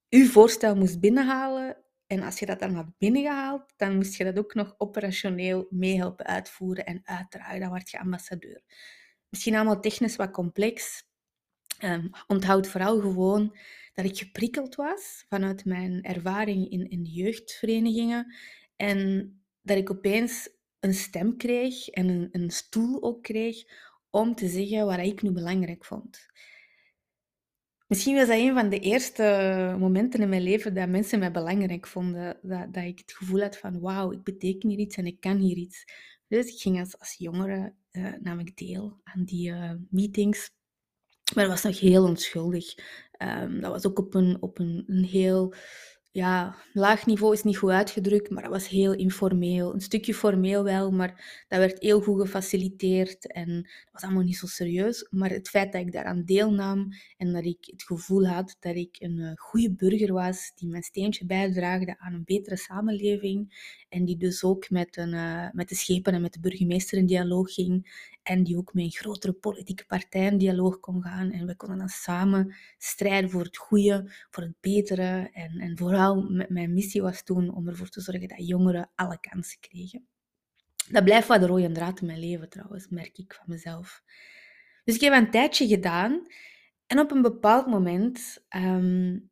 uw 0.08 0.26
voorstel 0.26 0.76
moest 0.76 1.00
binnenhalen. 1.00 1.76
En 2.06 2.22
als 2.22 2.38
je 2.38 2.46
dat 2.46 2.60
dan 2.60 2.74
had 2.74 2.98
binnengehaald, 2.98 3.72
dan 3.76 3.96
moest 3.96 4.14
je 4.14 4.24
dat 4.24 4.38
ook 4.38 4.54
nog 4.54 4.74
operationeel 4.78 5.66
meehelpen 5.70 6.26
uitvoeren 6.26 6.86
en 6.86 7.00
uitdragen. 7.04 7.60
Dan 7.60 7.68
word 7.68 7.90
je 7.90 7.98
ambassadeur. 7.98 8.62
Misschien 9.28 9.54
allemaal 9.54 9.80
technisch 9.80 10.16
wat 10.16 10.30
complex, 10.30 11.04
Um, 11.84 12.10
onthoud 12.26 12.68
vooral 12.68 13.00
gewoon 13.00 13.56
dat 13.94 14.04
ik 14.04 14.18
geprikkeld 14.18 14.74
was 14.74 15.24
vanuit 15.28 15.64
mijn 15.64 16.02
ervaring 16.02 16.70
in, 16.70 16.90
in 16.90 17.04
jeugdverenigingen. 17.04 18.34
En 18.76 19.32
dat 19.62 19.76
ik 19.76 19.90
opeens 19.90 20.48
een 20.80 20.94
stem 20.94 21.36
kreeg 21.36 21.88
en 21.88 22.08
een, 22.08 22.28
een 22.32 22.50
stoel 22.50 23.02
ook 23.02 23.22
kreeg 23.22 23.64
om 24.10 24.34
te 24.34 24.48
zeggen 24.48 24.86
wat 24.86 24.98
ik 24.98 25.22
nu 25.22 25.30
belangrijk 25.30 25.84
vond. 25.84 26.28
Misschien 27.86 28.14
was 28.14 28.26
dat 28.26 28.38
een 28.38 28.54
van 28.54 28.68
de 28.68 28.78
eerste 28.78 29.76
momenten 29.78 30.20
in 30.20 30.28
mijn 30.28 30.42
leven 30.42 30.74
dat 30.74 30.88
mensen 30.88 31.18
mij 31.18 31.30
belangrijk 31.30 31.86
vonden. 31.86 32.38
Dat, 32.42 32.74
dat 32.74 32.84
ik 32.84 32.98
het 32.98 33.12
gevoel 33.12 33.40
had 33.40 33.58
van 33.58 33.80
wauw, 33.80 34.12
ik 34.12 34.22
beteken 34.22 34.68
hier 34.68 34.78
iets 34.78 34.96
en 34.96 35.06
ik 35.06 35.20
kan 35.20 35.36
hier 35.36 35.56
iets. 35.56 35.84
Dus 36.28 36.46
ik 36.46 36.60
ging 36.60 36.80
als, 36.80 36.98
als 36.98 37.14
jongere, 37.18 37.74
ik 38.38 38.56
deel 38.56 39.00
aan 39.04 39.24
die 39.24 39.50
uh, 39.50 39.72
meetings. 39.90 40.50
Maar 41.34 41.44
dat 41.44 41.52
was 41.52 41.72
nog 41.72 41.80
heel 41.80 42.04
onschuldig. 42.04 42.74
Um, 43.18 43.60
dat 43.60 43.70
was 43.70 43.86
ook 43.86 43.98
op 43.98 44.14
een, 44.14 44.36
op 44.40 44.58
een, 44.58 44.84
een 44.86 45.04
heel 45.04 45.54
ja, 46.12 46.56
laag 46.72 47.06
niveau 47.06 47.34
is 47.34 47.42
niet 47.42 47.56
goed 47.56 47.70
uitgedrukt, 47.70 48.30
maar 48.30 48.42
dat 48.42 48.52
was 48.52 48.68
heel 48.68 48.92
informeel. 48.92 49.74
Een 49.74 49.80
stukje 49.80 50.14
formeel 50.14 50.64
wel, 50.64 50.90
maar 50.90 51.44
dat 51.48 51.58
werd 51.58 51.82
heel 51.82 52.00
goed 52.00 52.20
gefaciliteerd 52.20 53.32
en 53.32 53.54
dat 53.62 53.92
was 53.92 54.02
allemaal 54.02 54.22
niet 54.22 54.36
zo 54.36 54.46
serieus. 54.46 55.06
Maar 55.10 55.30
het 55.30 55.48
feit 55.48 55.72
dat 55.72 55.80
ik 55.80 55.92
daaraan 55.92 56.24
deelnam 56.24 56.88
en 57.16 57.32
dat 57.32 57.44
ik 57.44 57.58
het 57.60 57.82
gevoel 57.82 58.26
had 58.26 58.56
dat 58.60 58.76
ik 58.76 58.96
een 58.98 59.18
uh, 59.18 59.32
goede 59.34 59.72
burger 59.72 60.12
was, 60.12 60.52
die 60.54 60.68
mijn 60.68 60.82
steentje 60.82 61.26
bijdraagde 61.26 61.98
aan 61.98 62.14
een 62.14 62.24
betere 62.24 62.56
samenleving 62.56 63.68
en 63.88 64.04
die 64.04 64.16
dus 64.16 64.44
ook 64.44 64.70
met, 64.70 64.96
een, 64.96 65.12
uh, 65.14 65.48
met 65.52 65.68
de 65.68 65.74
schepen 65.74 66.12
en 66.12 66.22
met 66.22 66.32
de 66.32 66.40
burgemeester 66.40 66.98
in 66.98 67.06
dialoog 67.06 67.54
ging 67.54 68.08
en 68.30 68.42
die 68.42 68.56
ook 68.56 68.74
met 68.74 68.84
een 68.84 68.90
grotere 68.90 69.32
politieke 69.32 69.86
partij 69.86 70.26
in 70.26 70.38
dialoog 70.38 70.80
kon 70.80 71.02
gaan. 71.02 71.30
En 71.30 71.46
we 71.46 71.56
konden 71.56 71.78
dan 71.78 71.88
samen 71.88 72.54
strijden 72.78 73.30
voor 73.30 73.42
het 73.42 73.56
goede, 73.56 74.12
voor 74.30 74.42
het 74.42 74.54
betere 74.60 75.30
en, 75.32 75.58
en 75.58 75.78
vooral 75.78 76.22
mijn 76.48 76.72
missie 76.72 77.02
was 77.02 77.22
toen 77.22 77.54
om 77.54 77.68
ervoor 77.68 77.88
te 77.88 78.00
zorgen 78.00 78.28
dat 78.28 78.46
jongeren 78.46 78.90
alle 78.94 79.20
kansen 79.20 79.60
kregen. 79.60 80.06
Dat 80.90 81.04
blijft 81.04 81.28
wat 81.28 81.40
de 81.40 81.46
rode 81.46 81.72
draad 81.72 82.00
in 82.00 82.06
mijn 82.06 82.18
leven 82.18 82.48
trouwens, 82.48 82.88
merk 82.88 83.18
ik 83.18 83.34
van 83.34 83.44
mezelf. 83.48 84.02
Dus 84.84 84.94
ik 84.94 85.00
heb 85.00 85.12
een 85.12 85.30
tijdje 85.30 85.66
gedaan 85.66 86.26
en 86.86 86.98
op 86.98 87.10
een 87.10 87.22
bepaald 87.22 87.66
moment 87.66 88.44
um, 88.56 89.30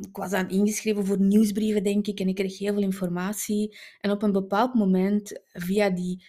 ik 0.00 0.16
was 0.16 0.32
aan 0.32 0.48
ingeschreven 0.48 1.06
voor 1.06 1.20
nieuwsbrieven, 1.20 1.82
denk 1.82 2.06
ik, 2.06 2.20
en 2.20 2.28
ik 2.28 2.34
kreeg 2.34 2.58
heel 2.58 2.72
veel 2.72 2.82
informatie. 2.82 3.76
En 4.00 4.10
op 4.10 4.22
een 4.22 4.32
bepaald 4.32 4.74
moment, 4.74 5.40
via, 5.52 5.90
die, 5.90 6.24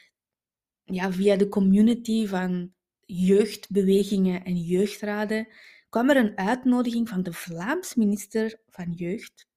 ja, 0.96 1.12
via 1.12 1.36
de 1.36 1.50
community 1.50 2.28
van 2.28 2.74
jeugdbewegingen 3.06 4.44
en 4.44 4.56
jeugdraden, 4.56 5.48
kwam 5.90 6.10
er 6.10 6.18
een 6.18 6.38
uitnodiging 6.38 7.10
van 7.10 7.24
de 7.24 7.34
Vlaams 7.34 7.96
minister 7.96 8.62
van 8.70 8.92
Jeugd, 8.92 9.48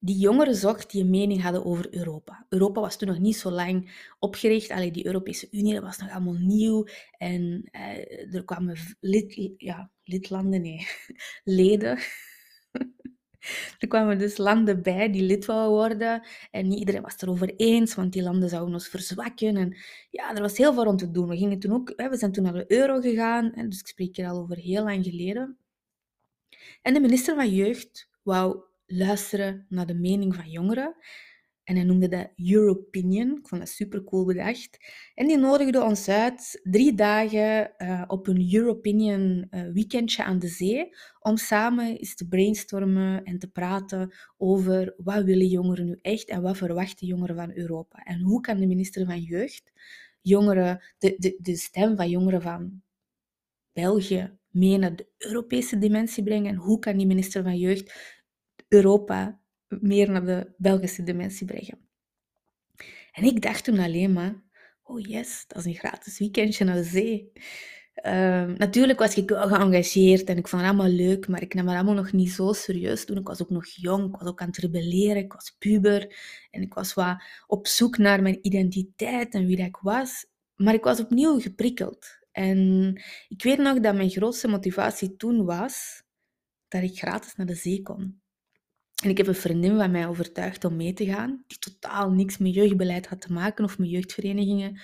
die 0.00 0.18
jongeren 0.18 0.54
zocht 0.54 0.90
die 0.90 1.02
een 1.02 1.10
mening 1.10 1.42
hadden 1.42 1.64
over 1.64 1.94
Europa. 1.94 2.46
Europa 2.48 2.80
was 2.80 2.96
toen 2.96 3.08
nog 3.08 3.18
niet 3.18 3.36
zo 3.36 3.50
lang 3.50 4.06
opgericht. 4.18 4.70
Allee, 4.70 4.90
die 4.90 5.06
Europese 5.06 5.48
Unie 5.50 5.80
was 5.80 5.98
nog 5.98 6.10
allemaal 6.10 6.34
nieuw. 6.38 6.86
En 7.16 7.68
eh, 7.70 8.34
er 8.34 8.44
kwamen 8.44 8.76
lid, 9.00 9.52
ja, 9.56 9.90
lidlanden, 10.04 10.62
nee, 10.62 10.86
leden 11.44 11.98
er 13.78 13.88
kwamen 13.88 14.18
dus 14.18 14.36
landen 14.36 14.82
bij 14.82 15.10
die 15.10 15.22
lid 15.22 15.44
wouden 15.44 15.70
worden. 15.70 16.26
En 16.50 16.68
niet 16.68 16.78
iedereen 16.78 17.02
was 17.02 17.12
het 17.12 17.22
erover 17.22 17.54
eens, 17.56 17.94
want 17.94 18.12
die 18.12 18.22
landen 18.22 18.48
zouden 18.48 18.74
ons 18.74 18.88
verzwakken. 18.88 19.56
En 19.56 19.76
ja, 20.10 20.34
er 20.34 20.40
was 20.40 20.56
heel 20.56 20.74
veel 20.74 20.84
rond 20.84 20.98
te 20.98 21.10
doen. 21.10 21.28
We, 21.28 21.36
gingen 21.36 21.58
toen 21.58 21.72
ook, 21.72 21.92
we 21.96 22.16
zijn 22.16 22.32
toen 22.32 22.44
naar 22.44 22.52
de 22.52 22.64
euro 22.72 23.00
gegaan. 23.00 23.52
Dus 23.68 23.80
ik 23.80 23.86
spreek 23.86 24.16
hier 24.16 24.28
al 24.28 24.40
over 24.40 24.56
heel 24.56 24.84
lang 24.84 25.04
geleden. 25.04 25.58
En 26.82 26.94
de 26.94 27.00
minister 27.00 27.34
van 27.34 27.54
Jeugd 27.54 28.08
wou 28.22 28.62
luisteren 28.86 29.66
naar 29.68 29.86
de 29.86 29.94
mening 29.94 30.34
van 30.34 30.50
jongeren. 30.50 30.96
En 31.68 31.76
hij 31.76 31.84
noemde 31.84 32.08
dat 32.08 32.28
Europinion. 32.36 33.36
Ik 33.36 33.48
vond 33.48 33.60
dat 33.60 33.70
super 33.70 34.04
cool 34.04 34.24
bedacht. 34.24 34.78
En 35.14 35.26
die 35.26 35.38
nodigde 35.38 35.82
ons 35.82 36.08
uit 36.08 36.60
drie 36.62 36.94
dagen 36.94 37.72
uh, 37.78 38.04
op 38.06 38.26
een 38.26 38.54
Europinion 38.54 39.46
uh, 39.50 39.72
weekendje 39.72 40.24
aan 40.24 40.38
de 40.38 40.48
zee. 40.48 40.96
Om 41.20 41.36
samen 41.36 41.96
eens 41.96 42.14
te 42.14 42.28
brainstormen 42.28 43.24
en 43.24 43.38
te 43.38 43.50
praten 43.50 44.14
over 44.36 44.94
wat 44.96 45.24
willen 45.24 45.46
jongeren 45.46 45.86
nu 45.86 45.98
echt 46.02 46.28
en 46.28 46.42
wat 46.42 46.56
verwachten 46.56 47.06
jongeren 47.06 47.36
van 47.36 47.52
Europa. 47.52 47.98
En 47.98 48.20
hoe 48.20 48.40
kan 48.40 48.58
de 48.60 48.66
minister 48.66 49.06
van 49.06 49.20
Jeugd 49.20 49.72
jongeren, 50.20 50.82
de, 50.98 51.14
de, 51.18 51.38
de 51.40 51.56
stem 51.56 51.96
van 51.96 52.10
jongeren 52.10 52.42
van 52.42 52.82
België 53.72 54.38
mee 54.50 54.78
naar 54.78 54.96
de 54.96 55.06
Europese 55.18 55.78
dimensie 55.78 56.22
brengen. 56.22 56.52
En 56.52 56.58
hoe 56.58 56.78
kan 56.78 56.96
die 56.96 57.06
minister 57.06 57.42
van 57.42 57.58
Jeugd 57.58 58.16
Europa 58.68 59.40
meer 59.68 60.10
naar 60.10 60.24
de 60.24 60.52
Belgische 60.56 61.02
dimensie 61.02 61.46
brengen. 61.46 61.78
En 63.12 63.24
ik 63.24 63.42
dacht 63.42 63.64
toen 63.64 63.78
alleen 63.78 64.12
maar, 64.12 64.42
oh 64.82 65.00
yes, 65.00 65.44
dat 65.46 65.58
is 65.58 65.64
een 65.64 65.74
gratis 65.74 66.18
weekendje 66.18 66.64
naar 66.64 66.74
de 66.74 66.84
zee. 66.84 67.32
Ehm, 67.94 68.54
natuurlijk 68.56 68.98
was 68.98 69.14
ik 69.14 69.28
wel 69.28 69.48
geëngageerd 69.48 70.28
en 70.28 70.36
ik 70.36 70.48
vond 70.48 70.62
het 70.62 70.70
allemaal 70.70 70.92
leuk, 70.92 71.28
maar 71.28 71.42
ik 71.42 71.54
nam 71.54 71.66
het 71.66 71.76
allemaal 71.76 71.94
nog 71.94 72.12
niet 72.12 72.30
zo 72.30 72.52
serieus 72.52 73.04
toen. 73.04 73.18
Ik 73.18 73.26
was 73.26 73.42
ook 73.42 73.50
nog 73.50 73.66
jong, 73.66 74.04
ik 74.04 74.20
was 74.20 74.28
ook 74.28 74.40
aan 74.40 74.46
het 74.46 74.56
rebelleren, 74.56 75.22
ik 75.22 75.32
was 75.32 75.56
puber 75.58 76.16
en 76.50 76.62
ik 76.62 76.74
was 76.74 76.94
wat 76.94 77.22
op 77.46 77.66
zoek 77.66 77.98
naar 77.98 78.22
mijn 78.22 78.38
identiteit 78.42 79.34
en 79.34 79.46
wie 79.46 79.56
dat 79.56 79.66
ik 79.66 79.76
was. 79.76 80.26
Maar 80.54 80.74
ik 80.74 80.84
was 80.84 81.00
opnieuw 81.00 81.40
geprikkeld. 81.40 82.18
En 82.32 82.92
ik 83.28 83.42
weet 83.42 83.58
nog 83.58 83.80
dat 83.80 83.94
mijn 83.94 84.10
grootste 84.10 84.48
motivatie 84.48 85.16
toen 85.16 85.44
was 85.44 86.02
dat 86.68 86.82
ik 86.82 86.98
gratis 86.98 87.34
naar 87.34 87.46
de 87.46 87.54
zee 87.54 87.82
kon. 87.82 88.20
En 89.02 89.10
ik 89.10 89.16
heb 89.16 89.26
een 89.26 89.34
vriendin 89.34 89.76
van 89.76 89.90
mij 89.90 90.06
overtuigd 90.06 90.64
om 90.64 90.76
mee 90.76 90.92
te 90.92 91.06
gaan, 91.06 91.44
die 91.46 91.58
totaal 91.58 92.10
niks 92.10 92.38
met 92.38 92.54
jeugdbeleid 92.54 93.06
had 93.06 93.20
te 93.20 93.32
maken 93.32 93.64
of 93.64 93.78
met 93.78 93.90
jeugdverenigingen. 93.90 94.80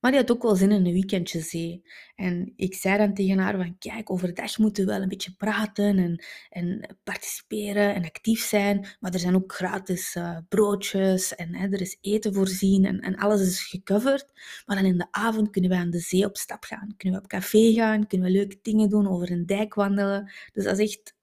Maar 0.00 0.12
die 0.12 0.20
had 0.20 0.30
ook 0.30 0.42
wel 0.42 0.56
zin 0.56 0.70
in 0.70 0.86
een 0.86 0.92
weekendje 0.92 1.40
zee. 1.40 1.82
En 2.14 2.52
ik 2.56 2.74
zei 2.74 2.98
dan 2.98 3.14
tegen 3.14 3.38
haar 3.38 3.56
van, 3.56 3.78
kijk, 3.78 4.10
overdag 4.10 4.58
moeten 4.58 4.84
we 4.84 4.92
wel 4.92 5.02
een 5.02 5.08
beetje 5.08 5.34
praten 5.34 5.98
en, 5.98 6.24
en 6.50 6.96
participeren 7.04 7.94
en 7.94 8.04
actief 8.04 8.44
zijn. 8.44 8.86
Maar 9.00 9.12
er 9.12 9.18
zijn 9.18 9.34
ook 9.34 9.52
gratis 9.52 10.14
uh, 10.14 10.38
broodjes 10.48 11.34
en 11.34 11.54
hè, 11.54 11.68
er 11.68 11.80
is 11.80 11.98
eten 12.00 12.34
voorzien 12.34 12.84
en, 12.84 13.00
en 13.00 13.16
alles 13.16 13.40
is 13.40 13.60
gecoverd. 13.60 14.32
Maar 14.66 14.76
dan 14.76 14.84
in 14.84 14.98
de 14.98 15.08
avond 15.10 15.50
kunnen 15.50 15.70
we 15.70 15.76
aan 15.76 15.90
de 15.90 16.00
zee 16.00 16.24
op 16.24 16.36
stap 16.36 16.64
gaan. 16.64 16.94
Kunnen 16.96 17.18
we 17.18 17.24
op 17.24 17.30
café 17.30 17.72
gaan, 17.72 18.06
kunnen 18.06 18.26
we 18.26 18.32
leuke 18.32 18.58
dingen 18.62 18.88
doen, 18.88 19.08
over 19.08 19.30
een 19.30 19.46
dijk 19.46 19.74
wandelen. 19.74 20.32
Dus 20.52 20.64
dat 20.64 20.78
is 20.78 20.90
echt 20.90 21.14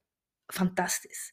fantastisch 0.46 1.32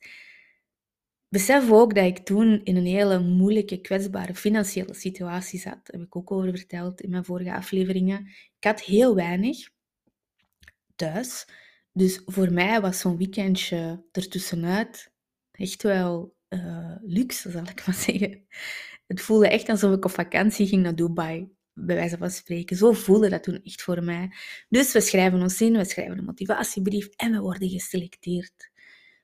besef 1.29 1.71
ook 1.71 1.95
dat 1.95 2.05
ik 2.05 2.19
toen 2.19 2.61
in 2.65 2.77
een 2.77 2.87
hele 2.87 3.21
moeilijke, 3.21 3.81
kwetsbare 3.81 4.35
financiële 4.35 4.95
situatie 4.95 5.61
zat. 5.61 5.73
Daar 5.73 6.01
heb 6.01 6.03
ik 6.03 6.17
ook 6.17 6.31
over 6.31 6.51
verteld 6.51 7.01
in 7.01 7.11
mijn 7.11 7.25
vorige 7.25 7.53
afleveringen. 7.53 8.27
Ik 8.59 8.65
had 8.65 8.81
heel 8.81 9.15
weinig 9.15 9.69
thuis. 10.97 11.47
Dus 11.93 12.23
voor 12.27 12.53
mij 12.53 12.81
was 12.81 12.99
zo'n 13.01 13.17
weekendje 13.17 14.05
ertussenuit 14.13 15.13
echt 15.53 15.83
wel 15.83 16.37
uh, 16.49 16.97
luxe, 17.03 17.51
zal 17.51 17.63
ik 17.63 17.87
maar 17.87 17.95
zeggen. 18.07 18.47
Het 19.07 19.21
voelde 19.21 19.49
echt 19.49 19.69
alsof 19.69 19.95
ik 19.95 20.05
op 20.05 20.11
vakantie 20.11 20.67
ging 20.67 20.83
naar 20.83 20.95
Dubai, 20.95 21.49
bij 21.73 21.97
wijze 21.97 22.17
van 22.17 22.31
spreken. 22.31 22.77
Zo 22.77 22.93
voelde 22.93 23.29
dat 23.29 23.43
toen 23.43 23.61
echt 23.63 23.83
voor 23.83 24.05
mij. 24.05 24.31
Dus 24.69 24.93
we 24.93 25.01
schrijven 25.01 25.43
ons 25.43 25.61
in, 25.61 25.77
we 25.77 25.85
schrijven 25.85 26.19
een 26.19 26.25
motivatiebrief 26.25 27.09
en 27.17 27.33
we 27.33 27.41
worden 27.41 27.69
geselecteerd. 27.69 28.71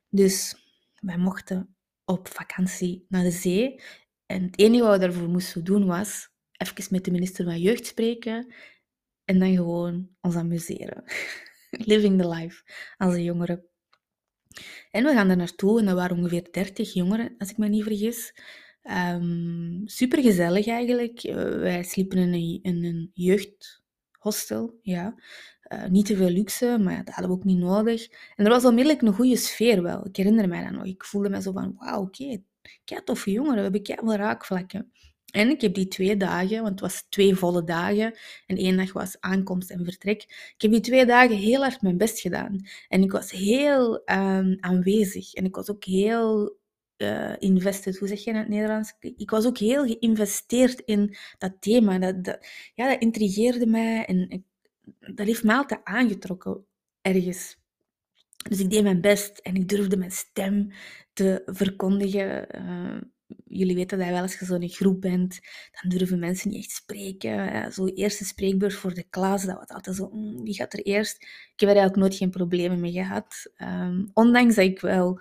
Dus 0.09 0.55
wij 1.01 1.19
mochten 1.19 1.74
op 2.05 2.29
vakantie 2.29 3.07
naar 3.09 3.23
de 3.23 3.31
zee. 3.31 3.81
En 4.27 4.43
het 4.43 4.59
enige 4.59 4.83
wat 4.83 4.93
we 4.93 5.07
daarvoor 5.07 5.29
moesten 5.29 5.65
doen 5.65 5.87
was 5.87 6.33
even 6.57 6.87
met 6.91 7.05
de 7.05 7.11
minister 7.11 7.45
van 7.45 7.61
Jeugd 7.61 7.87
spreken 7.87 8.55
en 9.25 9.39
dan 9.39 9.55
gewoon 9.55 10.09
ons 10.21 10.35
amuseren. 10.35 11.05
Living 11.71 12.21
the 12.21 12.29
life 12.29 12.63
als 12.97 13.15
een 13.15 13.23
jongere. 13.23 13.65
En 14.91 15.05
we 15.05 15.13
gaan 15.13 15.29
daar 15.29 15.37
naartoe 15.37 15.79
en 15.79 15.87
dat 15.87 15.95
waren 15.95 16.17
ongeveer 16.17 16.49
30 16.51 16.93
jongeren, 16.93 17.35
als 17.39 17.51
ik 17.51 17.57
me 17.57 17.69
niet 17.69 17.83
vergis. 17.83 18.33
Um, 18.83 18.93
ehm, 18.93 19.87
Super 19.87 20.23
gezellig 20.23 20.67
eigenlijk. 20.67 21.25
Uh, 21.25 21.35
wij 21.35 21.83
sliepen 21.83 22.19
in 22.19 22.33
een, 22.33 22.63
in 22.63 22.85
een 22.85 23.11
jeugdhostel, 23.15 24.79
ja. 24.83 25.15
Uh, 25.73 25.87
niet 25.87 26.07
te 26.07 26.17
veel 26.17 26.31
luxe, 26.31 26.79
maar 26.83 27.05
dat 27.05 27.15
hadden 27.15 27.33
we 27.33 27.39
ook 27.39 27.45
niet 27.45 27.59
nodig. 27.59 28.09
En 28.37 28.45
er 28.45 28.51
was 28.51 28.65
onmiddellijk 28.65 29.03
een 29.03 29.13
goede 29.13 29.37
sfeer 29.37 29.83
wel. 29.83 30.07
Ik 30.07 30.17
herinner 30.17 30.49
mij 30.49 30.63
dat 30.63 30.73
nog. 30.73 30.85
Ik 30.85 31.05
voelde 31.05 31.29
me 31.29 31.43
zo 31.43 31.53
van, 31.53 31.75
wauw, 31.79 32.01
oké, 32.01 32.23
okay, 32.23 32.43
kei 32.85 33.05
toffe 33.05 33.31
jongeren, 33.31 33.57
we 33.57 33.63
hebben 33.63 33.83
kei 33.83 33.99
veel 34.03 34.17
raakvlakken. 34.17 34.93
En 35.35 35.49
ik 35.49 35.61
heb 35.61 35.75
die 35.75 35.89
twee 35.89 36.17
dagen, 36.17 36.57
want 36.57 36.69
het 36.69 36.81
was 36.81 37.07
twee 37.09 37.35
volle 37.35 37.65
dagen 37.65 38.19
en 38.47 38.57
één 38.57 38.77
dag 38.77 38.93
was 38.93 39.21
aankomst 39.21 39.71
en 39.71 39.85
vertrek. 39.85 40.23
Ik 40.23 40.63
heb 40.63 40.71
die 40.71 40.81
twee 40.81 41.07
dagen 41.07 41.37
heel 41.37 41.61
hard 41.61 41.83
mijn 41.83 41.97
best 41.97 42.21
gedaan. 42.21 42.61
En 42.89 43.03
ik 43.03 43.13
was 43.13 43.31
heel 43.31 43.95
um, 43.95 44.57
aanwezig 44.61 45.35
en 45.35 45.45
ik 45.45 45.55
was 45.55 45.71
ook 45.71 45.85
heel 45.85 46.57
uh, 46.97 47.33
invested. 47.39 47.99
Hoe 47.99 48.09
zeg 48.09 48.25
je 48.25 48.31
in 48.31 48.37
het 48.37 48.49
Nederlands? 48.49 48.95
Ik 49.01 49.31
was 49.31 49.47
ook 49.47 49.59
heel 49.59 49.87
geïnvesteerd 49.87 50.81
in 50.81 51.17
dat 51.39 51.53
thema. 51.61 51.99
Dat, 51.99 52.25
dat, 52.25 52.47
ja, 52.75 52.89
dat 52.89 53.01
intrigeerde 53.01 53.67
mij 53.67 54.05
en 54.05 54.29
ik 54.29 54.43
dat 54.99 55.27
heeft 55.27 55.45
me 55.45 55.55
altijd 55.55 55.81
aangetrokken 55.85 56.67
ergens. 57.01 57.63
Dus 58.49 58.61
ik 58.61 58.71
deed 58.71 58.83
mijn 58.83 59.01
best 59.01 59.39
en 59.39 59.55
ik 59.55 59.69
durfde 59.69 59.97
mijn 59.97 60.11
stem 60.11 60.71
te 61.13 61.43
verkondigen. 61.47 62.47
Uh, 62.57 63.01
jullie 63.45 63.75
weten 63.75 63.99
dat 63.99 64.09
wel 64.09 64.23
als 64.23 64.39
je 64.39 64.45
zo 64.45 64.55
in 64.55 64.63
een 64.63 64.69
groep 64.69 65.01
bent, 65.01 65.41
dan 65.71 65.99
durven 65.99 66.19
mensen 66.19 66.51
niet 66.51 66.59
echt 66.59 66.71
spreken. 66.71 67.55
Uh, 67.55 67.71
zo 67.71 67.87
eerste 67.87 68.25
spreekbeurt 68.25 68.75
voor 68.75 68.95
de 68.95 69.03
klas, 69.11 69.45
dat 69.45 69.59
was 69.59 69.69
altijd 69.69 69.97
zo, 69.97 70.09
mm, 70.13 70.43
wie 70.43 70.55
gaat 70.55 70.73
er 70.73 70.83
eerst? 70.83 71.23
Ik 71.23 71.61
heb 71.61 71.69
er 71.69 71.77
eigenlijk 71.77 71.97
nooit 71.97 72.15
geen 72.15 72.31
problemen 72.31 72.81
mee 72.81 72.93
gehad. 72.93 73.53
Um, 73.59 74.11
ondanks 74.13 74.55
dat 74.55 74.65
ik 74.65 74.81
wel 74.81 75.21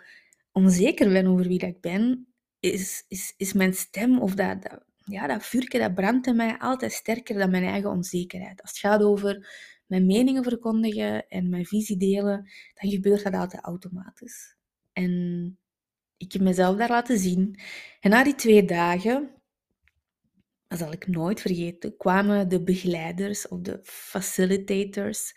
onzeker 0.52 1.10
ben 1.10 1.28
over 1.28 1.48
wie 1.48 1.60
dat 1.60 1.70
ik 1.70 1.82
ben, 1.82 2.28
is, 2.60 3.06
is, 3.08 3.34
is 3.38 3.54
mijn 3.54 3.74
stem 3.74 4.20
of 4.22 4.36
dat, 4.36 4.62
dat 4.62 4.84
ja, 5.06 5.28
dat 5.28 5.46
vuurke 5.46 5.78
dat 5.78 5.94
brandt 5.94 6.28
in 6.28 6.36
mij 6.36 6.58
altijd 6.58 6.92
sterker 6.92 7.38
dan 7.38 7.50
mijn 7.50 7.64
eigen 7.64 7.90
onzekerheid. 7.90 8.62
Als 8.62 8.72
het 8.72 8.80
gaat 8.80 9.02
over 9.02 9.48
mijn 9.86 10.06
meningen 10.06 10.44
verkondigen 10.44 11.28
en 11.28 11.50
mijn 11.50 11.66
visie 11.66 11.98
delen, 11.98 12.50
dan 12.74 12.90
gebeurt 12.90 13.24
dat 13.24 13.34
altijd 13.34 13.64
automatisch. 13.64 14.56
En 14.94 15.58
ik 16.18 16.32
heb 16.32 16.42
mezelf 16.42 16.78
daar 16.78 16.90
laten 16.90 17.20
zien. 17.20 17.60
En 18.00 18.10
na 18.10 18.24
die 18.24 18.36
twee 18.36 18.66
dagen, 18.66 19.30
dat 20.68 20.80
zal 20.80 20.92
ik 20.92 21.08
nooit 21.08 21.42
vergeten, 21.42 21.98
kwamen 21.98 22.50
de 22.50 22.64
begeleiders 22.64 23.48
of 23.48 23.60
de 23.60 23.80
facilitators, 23.84 25.34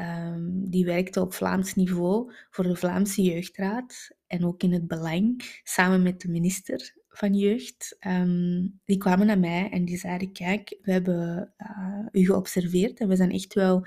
um, 0.00 0.70
die 0.70 0.84
werkten 0.84 1.22
op 1.22 1.34
Vlaams 1.34 1.74
niveau 1.74 2.32
voor 2.50 2.64
de 2.64 2.76
Vlaamse 2.76 3.22
Jeugdraad 3.22 4.16
en 4.26 4.44
ook 4.44 4.62
in 4.62 4.72
het 4.72 4.86
belang, 4.86 5.60
samen 5.62 6.02
met 6.02 6.20
de 6.20 6.28
minister 6.28 6.94
van 7.16 7.34
jeugd, 7.34 7.96
ehm, 7.98 8.66
die 8.84 8.98
kwamen 8.98 9.26
naar 9.26 9.38
mij 9.38 9.68
en 9.70 9.84
die 9.84 9.98
zeiden, 9.98 10.32
kijk, 10.32 10.78
we 10.82 10.92
hebben 10.92 11.52
uh, 11.58 12.22
u 12.22 12.24
geobserveerd 12.24 13.00
en 13.00 13.08
we 13.08 13.16
zijn 13.16 13.30
echt 13.30 13.54
wel 13.54 13.86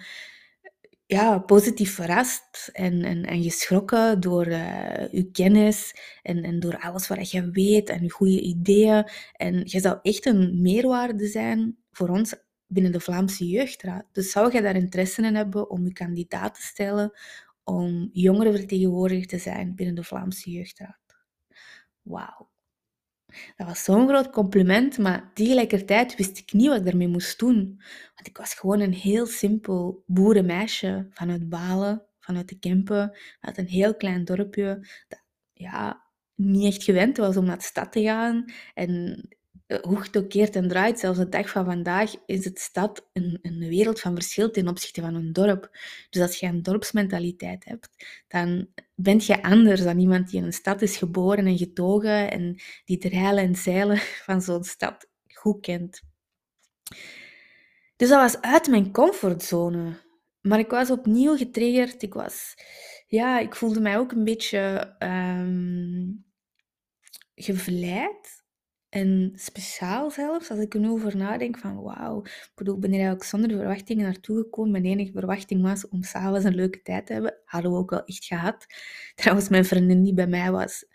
ja, 1.06 1.40
positief 1.40 1.94
verrast 1.94 2.70
en, 2.74 3.04
en, 3.04 3.26
en 3.26 3.44
geschrokken 3.44 4.20
door 4.20 4.48
uh, 4.48 5.04
uw 5.12 5.30
kennis 5.32 5.96
en, 6.22 6.44
en 6.44 6.60
door 6.60 6.80
alles 6.80 7.08
wat 7.08 7.32
je 7.32 7.52
weet 7.52 7.90
en 7.90 8.02
uw 8.02 8.10
goede 8.10 8.42
ideeën. 8.42 9.10
En 9.34 9.62
je 9.64 9.80
zou 9.80 10.00
echt 10.02 10.26
een 10.26 10.62
meerwaarde 10.62 11.28
zijn 11.28 11.78
voor 11.92 12.10
ons 12.10 12.36
binnen 12.68 12.92
de 12.92 13.00
Vlaamse 13.00 13.48
Jeugdraad. 13.48 14.06
Dus 14.12 14.32
zou 14.32 14.54
je 14.54 14.62
daar 14.62 14.76
interesse 14.76 15.22
in 15.22 15.36
hebben 15.36 15.70
om 15.70 15.86
je 15.86 15.94
kandidaat 15.94 16.56
te 16.56 16.62
stellen 16.62 17.12
om 17.64 18.10
jongerenvertegenwoordiger 18.14 19.28
te 19.28 19.38
zijn 19.38 19.76
binnen 19.76 19.96
de 19.96 20.04
Vlaamse 20.04 20.52
Jeugdraad. 20.52 20.98
Wauw. 22.02 22.49
Dat 23.56 23.68
was 23.68 23.84
zo'n 23.84 24.08
groot 24.08 24.30
compliment, 24.30 24.98
maar 24.98 25.32
tegelijkertijd 25.34 26.16
wist 26.16 26.38
ik 26.38 26.54
niet 26.54 26.68
wat 26.68 26.78
ik 26.78 26.86
daarmee 26.86 27.08
moest 27.08 27.40
doen. 27.40 27.82
Want 28.16 28.28
ik 28.28 28.38
was 28.38 28.54
gewoon 28.54 28.80
een 28.80 28.94
heel 28.94 29.26
simpel 29.26 30.04
boerenmeisje 30.06 31.08
vanuit 31.10 31.50
Balen, 31.50 32.06
vanuit 32.20 32.50
de 32.50 32.60
Kempen, 32.60 33.18
uit 33.40 33.58
een 33.58 33.68
heel 33.68 33.96
klein 33.96 34.26
dorpje. 34.26 34.88
Dat, 35.08 35.24
ja, 35.54 36.04
niet 36.36 36.74
echt 36.74 36.84
gewend 36.84 37.18
was 37.18 37.38
om 37.38 37.46
naar 37.46 37.58
de 37.58 37.64
stad 37.64 37.92
te 37.92 38.02
gaan. 38.02 38.46
En 38.74 39.28
hoe 39.82 40.02
het 40.02 40.18
ook 40.18 40.30
keert 40.30 40.56
en 40.56 40.68
draait, 40.68 41.00
zelfs 41.00 41.18
de 41.18 41.30
dag 41.30 41.50
van 41.50 41.66
vandaag, 41.66 42.14
is 42.26 42.46
het 42.46 42.60
stad 42.60 43.10
een, 43.14 43.40
een 43.42 43.60
wereld 43.60 44.00
van 44.00 44.14
verschil 44.14 44.52
ten 44.52 44.68
opzichte 44.68 45.02
van 45.02 45.16
een 45.16 45.34
dorp. 45.34 45.78
Dus 46.10 46.22
als 46.22 46.40
je 46.40 46.48
een 46.48 46.64
dorpsmentaliteit 46.64 47.66
hebt, 47.66 47.90
dan 48.28 48.68
ben 48.96 49.20
je 49.22 49.44
anders 49.44 49.84
dan 49.84 50.00
iemand 50.00 50.30
die 50.30 50.40
in 50.40 50.46
een 50.46 50.54
stad 50.54 50.82
is 50.82 50.98
geboren 50.98 51.46
en 51.46 51.58
getogen 51.58 52.32
en 52.32 52.62
die 52.86 52.98
de 52.98 53.10
rijlen 53.10 53.44
en 53.44 53.56
zeilen 53.56 53.98
van 54.28 54.42
zo'n 54.42 54.64
stad 54.64 55.08
goed 55.28 55.62
kent. 55.62 56.02
Dus 57.96 58.10
dat 58.10 58.22
was 58.22 58.42
uit 58.42 58.68
mijn 58.68 58.92
comfortzone. 58.92 60.08
Maar 60.42 60.60
ik 60.60 60.70
was 60.70 60.92
opnieuw 60.92 61.38
getriggerd. 61.38 62.02
Ik 62.02 62.14
was... 62.14 62.56
Ja, 63.08 63.40
ik 63.40 63.56
voelde 63.56 63.80
mij 63.80 63.98
ook 63.98 64.12
een 64.12 64.24
beetje 64.24 64.96
um, 65.00 66.26
gevleid 67.36 68.38
en 68.89 69.31
speciaal 69.36 70.12
zelfs, 70.12 70.50
als 70.50 70.60
ik 70.60 70.74
er 70.74 70.79
nu 70.79 70.89
over 70.89 71.17
nadenk, 71.17 71.58
van 71.58 71.81
wauw, 71.81 72.22
ik 72.22 72.51
bedoel, 72.55 72.77
ben 72.77 72.89
er 72.89 72.96
eigenlijk 72.96 73.29
zonder 73.29 73.58
verwachtingen 73.58 74.05
naartoe 74.05 74.38
gekomen. 74.38 74.72
Mijn 74.72 74.86
enige 74.86 75.12
verwachting 75.12 75.62
was 75.62 75.88
om 75.88 76.03
s'avonds 76.03 76.46
een 76.46 76.55
leuke 76.55 76.81
tijd 76.81 77.05
te 77.05 77.13
hebben. 77.13 77.38
Hadden 77.46 77.72
we 77.72 77.77
ook 77.77 77.89
wel 77.89 78.05
echt 78.05 78.25
gehad. 78.25 78.65
Trouwens, 79.15 79.50
mijn 79.50 79.65
vriendin 79.65 80.03
die 80.03 80.13
bij 80.13 80.27
mij 80.27 80.51
was, 80.51 80.86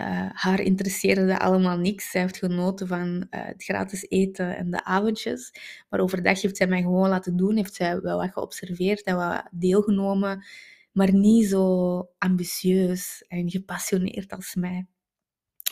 uh, 0.00 0.28
haar 0.32 0.60
interesseerde 0.60 1.38
allemaal 1.38 1.78
niks. 1.78 2.10
Zij 2.10 2.20
heeft 2.20 2.36
genoten 2.36 2.86
van 2.86 3.06
uh, 3.06 3.44
het 3.44 3.64
gratis 3.64 4.08
eten 4.08 4.56
en 4.56 4.70
de 4.70 4.84
avondjes. 4.84 5.52
Maar 5.88 6.00
overdag 6.00 6.42
heeft 6.42 6.56
zij 6.56 6.66
mij 6.66 6.82
gewoon 6.82 7.08
laten 7.08 7.36
doen. 7.36 7.56
Heeft 7.56 7.74
zij 7.74 8.00
wel 8.00 8.18
wat 8.18 8.32
geobserveerd 8.32 9.02
en 9.02 9.16
wat 9.16 9.48
deelgenomen. 9.50 10.44
Maar 10.92 11.14
niet 11.14 11.46
zo 11.46 12.08
ambitieus 12.18 13.24
en 13.28 13.50
gepassioneerd 13.50 14.32
als 14.32 14.54
mij. 14.54 14.86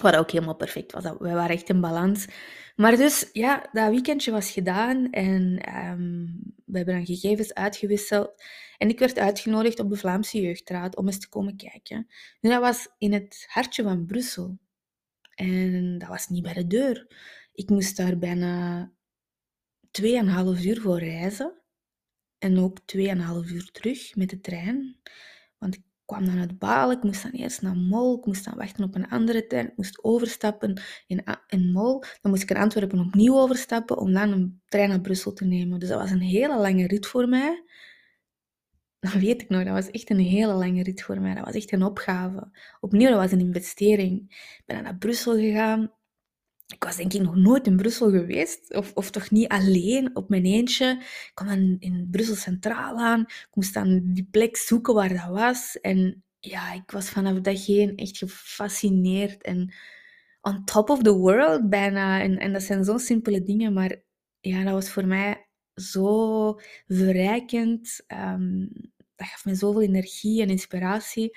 Wat 0.01 0.17
ook 0.17 0.31
helemaal 0.31 0.57
perfect 0.57 0.93
was. 0.93 1.03
We 1.03 1.19
waren 1.19 1.57
echt 1.57 1.69
in 1.69 1.81
balans. 1.81 2.27
Maar 2.77 2.97
dus, 2.97 3.29
ja, 3.33 3.69
dat 3.73 3.91
weekendje 3.91 4.31
was 4.31 4.51
gedaan 4.51 5.11
en 5.11 5.75
um, 5.77 6.41
we 6.65 6.77
hebben 6.77 6.95
dan 6.95 7.07
gegevens 7.07 7.55
uitgewisseld. 7.55 8.43
En 8.79 8.89
ik 8.89 8.99
werd 8.99 9.19
uitgenodigd 9.19 9.79
op 9.79 9.91
de 9.91 9.97
Vlaamse 9.97 10.41
Jeugdraad 10.41 10.97
om 10.97 11.07
eens 11.07 11.19
te 11.19 11.29
komen 11.29 11.57
kijken. 11.57 12.07
En 12.41 12.51
dat 12.51 12.61
was 12.61 12.89
in 12.99 13.13
het 13.13 13.45
hartje 13.49 13.83
van 13.83 14.07
Brussel. 14.07 14.59
En 15.35 15.99
dat 15.99 16.09
was 16.09 16.29
niet 16.29 16.43
bij 16.43 16.53
de 16.53 16.67
deur. 16.67 17.07
Ik 17.53 17.71
moest 17.71 17.97
daar 17.97 18.19
bijna 18.19 18.93
2,5 20.01 20.05
uur 20.65 20.81
voor 20.81 20.99
reizen. 20.99 21.63
En 22.39 22.59
ook 22.59 22.79
2,5 22.97 23.01
uur 23.53 23.71
terug 23.73 24.17
met 24.17 24.31
de 24.31 24.41
trein. 24.41 25.01
Want 25.59 25.75
ik 25.75 25.83
kwam 26.05 26.25
dan 26.25 26.39
uit 26.39 26.59
Balen, 26.59 26.97
ik 26.97 27.03
moest 27.03 27.23
dan 27.23 27.33
eerst 27.33 27.63
naar 27.63 27.77
Mol, 27.77 28.19
ik 28.19 28.27
moest 28.27 28.45
dan 28.45 28.55
wachten 28.57 28.85
op 28.85 28.95
een 28.95 29.09
andere 29.09 29.47
trein, 29.47 29.67
ik 29.67 29.77
moest 29.77 30.05
overstappen 30.05 30.81
in, 31.07 31.25
in 31.47 31.73
Mol, 31.73 32.05
dan 32.21 32.31
moest 32.31 32.43
ik 32.43 32.51
in 32.51 32.57
Antwerpen 32.57 32.99
opnieuw 32.99 33.39
overstappen 33.39 33.99
om 33.99 34.13
dan 34.13 34.33
een 34.33 34.63
trein 34.69 34.89
naar 34.89 35.01
Brussel 35.01 35.33
te 35.33 35.45
nemen. 35.45 35.79
Dus 35.79 35.89
dat 35.89 36.01
was 36.01 36.11
een 36.11 36.21
hele 36.21 36.59
lange 36.59 36.87
rit 36.87 37.07
voor 37.07 37.29
mij. 37.29 37.65
Dat 39.01 39.13
weet 39.13 39.43
ik 39.43 39.49
nog, 39.49 39.65
dat 39.65 39.73
was 39.73 39.91
echt 39.91 40.11
een 40.11 40.19
hele 40.19 40.53
lange 40.53 40.83
rit 40.83 41.03
voor 41.03 41.21
mij. 41.21 41.35
Dat 41.35 41.45
was 41.45 41.55
echt 41.55 41.73
een 41.73 41.83
opgave. 41.83 42.51
Opnieuw, 42.81 43.09
dat 43.09 43.19
was 43.19 43.33
een 43.33 43.41
investering. 43.41 44.21
Ik 44.59 44.63
ben 44.67 44.77
dan 44.77 44.85
naar 44.85 44.97
Brussel 44.97 45.35
gegaan, 45.35 45.93
ik 46.75 46.85
was 46.85 46.97
denk 46.97 47.13
ik 47.13 47.23
nog 47.23 47.37
nooit 47.37 47.67
in 47.67 47.77
Brussel 47.77 48.11
geweest, 48.11 48.75
of, 48.75 48.93
of 48.95 49.11
toch 49.11 49.31
niet 49.31 49.49
alleen, 49.49 50.17
op 50.17 50.29
mijn 50.29 50.45
eentje. 50.45 50.99
Ik 51.01 51.31
kwam 51.35 51.77
in 51.79 52.09
Brussel 52.11 52.35
Centraal 52.35 52.97
aan, 52.97 53.21
ik 53.21 53.49
moest 53.55 53.75
dan 53.75 54.01
die 54.05 54.29
plek 54.31 54.57
zoeken 54.57 54.95
waar 54.95 55.09
dat 55.09 55.29
was. 55.29 55.81
En 55.81 56.25
ja, 56.41 56.73
ik 56.73 56.91
was 56.91 57.11
vanaf 57.11 57.41
dat 57.41 57.61
geen 57.61 57.97
echt 57.97 58.19
gefascineerd 58.19 59.43
en 59.43 59.75
on 60.41 60.65
top 60.65 60.91
of 60.91 61.03
the 61.03 61.15
world 61.15 61.69
bijna. 61.69 62.21
En, 62.21 62.39
en 62.39 62.53
dat 62.53 62.63
zijn 62.63 62.85
zo'n 62.85 62.99
simpele 62.99 63.43
dingen, 63.43 63.73
maar 63.73 64.03
ja, 64.41 64.65
dat 64.65 64.73
was 64.73 64.91
voor 64.91 65.07
mij 65.07 65.47
zo 65.75 66.61
verrijkend. 66.87 68.05
Um, 68.09 68.71
dat 69.17 69.27
gaf 69.27 69.45
me 69.45 69.55
zoveel 69.55 69.83
energie 69.83 70.43
en 70.43 70.49
inspiratie. 70.49 71.37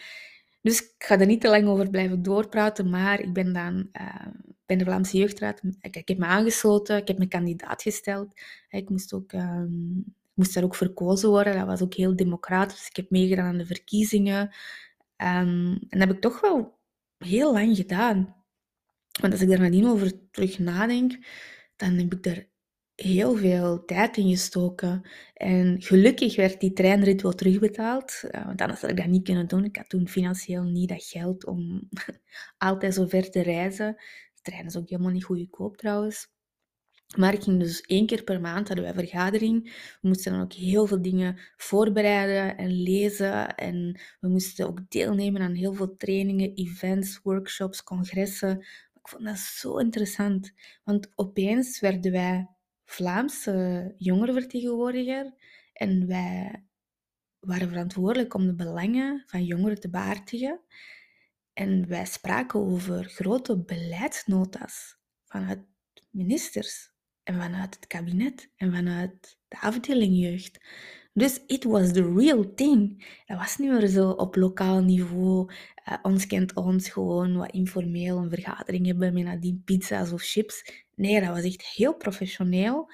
Dus 0.68 0.82
ik 0.82 0.94
ga 0.98 1.20
er 1.20 1.26
niet 1.26 1.42
te 1.42 1.50
lang 1.50 1.68
over 1.68 1.90
blijven 1.90 2.22
doorpraten, 2.24 2.90
maar 2.90 3.20
ik 3.20 3.34
ben 3.34 3.54
dan 3.54 3.90
uh, 4.02 4.28
bij 4.66 4.76
de 4.76 4.84
Vlaamse 4.84 5.18
Jeugdraad, 5.18 5.62
ik, 5.82 5.96
ik, 5.96 6.08
heb 6.08 6.18
me 6.18 6.26
aangesloten, 6.26 6.98
ik 6.98 7.08
heb 7.08 7.18
me 7.18 7.28
kandidaat 7.28 7.82
gesteld. 7.82 8.42
Ik 8.70 8.90
moest, 8.90 9.14
ook, 9.14 9.32
um, 9.32 10.16
moest 10.34 10.54
daar 10.54 10.64
ook 10.64 10.76
verkozen 10.76 11.30
worden, 11.30 11.58
dat 11.58 11.66
was 11.66 11.82
ook 11.82 11.94
heel 11.94 12.16
democratisch. 12.16 12.88
Ik 12.88 12.96
heb 12.96 13.10
meegedaan 13.10 13.46
aan 13.46 13.58
de 13.58 13.66
verkiezingen. 13.66 14.42
Um, 15.18 15.78
en 15.90 16.00
dat 16.00 16.00
heb 16.00 16.12
ik 16.12 16.22
toch 16.22 16.42
wel 16.42 16.78
heel 17.18 17.54
lang 17.54 17.76
gedaan. 17.76 18.36
Want 19.22 19.34
als 19.34 19.42
ik 19.42 19.50
daar 19.50 19.60
nadien 19.60 19.88
over 19.88 20.30
terug 20.32 20.60
nadenk, 20.60 21.18
dan 21.76 21.94
heb 21.94 22.14
ik 22.14 22.24
daar 22.24 22.46
heel 23.02 23.36
veel 23.36 23.86
tijd 23.86 24.18
in 24.18 24.30
gestoken. 24.30 25.10
En 25.34 25.82
gelukkig 25.82 26.36
werd 26.36 26.60
die 26.60 26.74
treinrit 26.74 27.22
wel 27.22 27.32
terugbetaald. 27.32 28.22
Uh, 28.24 28.46
want 28.46 28.62
anders 28.62 28.82
had 28.82 28.90
ik 28.90 28.98
dat 28.98 29.06
niet 29.06 29.24
kunnen 29.24 29.48
doen. 29.48 29.64
Ik 29.64 29.76
had 29.76 29.90
toen 29.90 30.08
financieel 30.08 30.64
niet 30.64 30.90
dat 30.90 31.04
geld 31.04 31.46
om 31.46 31.90
altijd 32.58 32.94
zo 32.94 33.08
ver 33.08 33.30
te 33.30 33.42
reizen. 33.42 33.94
De 34.36 34.42
trein 34.42 34.66
is 34.66 34.78
ook 34.78 34.90
helemaal 34.90 35.12
niet 35.12 35.24
goedkoop 35.24 35.78
trouwens. 35.78 36.36
Maar 37.16 37.34
ik 37.34 37.44
ging 37.44 37.60
dus 37.60 37.82
één 37.82 38.06
keer 38.06 38.24
per 38.24 38.42
maand 38.42 38.68
hadden 38.68 38.86
wij 38.86 38.94
vergadering. 38.94 39.64
We 40.02 40.08
moesten 40.08 40.32
dan 40.32 40.42
ook 40.42 40.54
heel 40.54 40.86
veel 40.86 41.02
dingen 41.02 41.40
voorbereiden 41.58 42.58
en 42.58 42.72
lezen. 42.82 43.56
En 43.56 44.00
we 44.20 44.28
moesten 44.28 44.68
ook 44.68 44.90
deelnemen 44.90 45.42
aan 45.42 45.54
heel 45.54 45.74
veel 45.74 45.96
trainingen, 45.96 46.54
events, 46.54 47.20
workshops, 47.24 47.84
congressen. 47.84 48.60
Ik 48.94 49.08
vond 49.08 49.24
dat 49.24 49.38
zo 49.38 49.78
interessant. 49.78 50.52
Want 50.84 51.12
opeens 51.16 51.80
werden 51.80 52.12
wij 52.12 52.48
Vlaamse 52.90 53.94
jongerenvertegenwoordiger 53.98 55.34
en 55.74 56.08
wij 56.08 56.66
waren 57.40 57.70
verantwoordelijk 57.70 58.34
om 58.34 58.46
de 58.46 58.56
belangen 58.56 59.24
van 59.26 59.44
jongeren 59.44 59.80
te 59.80 59.90
behartigen. 59.90 60.60
En 61.54 61.88
wij 61.88 62.06
spraken 62.06 62.60
over 62.60 63.04
grote 63.04 63.58
beleidsnota's 63.64 64.98
vanuit 65.26 65.60
ministers 66.10 66.92
en 67.24 67.36
vanuit 67.36 67.76
het 67.76 67.88
kabinet 67.88 68.52
en 68.56 68.74
vanuit 68.74 69.38
de 69.48 69.60
afdeling 69.60 70.18
jeugd. 70.18 70.60
Dus 71.18 71.40
it 71.48 71.64
was 71.64 71.94
the 71.94 72.14
real 72.14 72.54
thing. 72.54 73.06
Dat 73.26 73.38
was 73.38 73.58
niet 73.58 73.72
meer 73.72 73.88
zo 73.88 74.10
op 74.10 74.36
lokaal 74.36 74.82
niveau. 74.82 75.52
Uh, 75.88 75.98
ons 76.02 76.28
kent 76.28 76.54
ons 76.54 76.90
gewoon 76.90 77.38
wat 77.38 77.52
informeel 77.52 78.18
een 78.18 78.30
vergadering 78.30 78.86
hebben 78.86 79.14
met 79.14 79.24
nadien 79.24 79.62
pizza's 79.66 80.12
of 80.12 80.22
chips. 80.22 80.86
Nee, 80.96 81.20
dat 81.20 81.30
was 81.30 81.44
echt 81.44 81.66
heel 81.66 81.96
professioneel. 81.96 82.92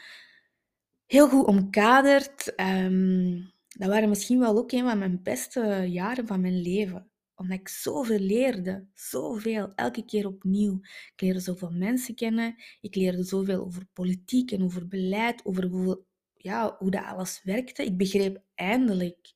Heel 1.06 1.30
goed 1.30 1.46
omkaderd. 1.46 2.54
Um, 2.60 3.52
dat 3.68 3.90
waren 3.90 4.10
misschien 4.10 4.40
wel 4.40 4.58
ook 4.58 4.72
een 4.72 4.84
van 4.84 4.98
mijn 4.98 5.20
beste 5.24 5.86
jaren 5.90 6.28
van 6.28 6.42
mijn 6.42 6.62
leven. 6.62 7.12
Omdat 7.36 7.60
ik 7.60 7.68
zoveel 7.68 8.20
leerde. 8.20 8.88
Zoveel. 8.94 9.72
Elke 9.76 10.06
keer 10.06 10.28
opnieuw. 10.28 10.80
Ik 11.16 11.22
leerde 11.22 11.40
zoveel 11.40 11.72
mensen 11.72 12.16
kennen. 12.16 12.56
Ik 12.82 12.96
leerde 12.96 13.24
zoveel 13.24 13.66
over 13.66 13.86
politiek 13.94 14.52
en 14.52 14.64
over 14.64 14.88
beleid. 14.88 15.46
Over 15.46 15.66
hoe, 15.66 16.04
ja, 16.44 16.76
hoe 16.80 16.92
dat 16.92 17.04
alles 17.04 17.42
werkte. 17.44 17.86
Ik 17.86 17.98
begreep 17.98 18.42
eindelijk 18.56 19.34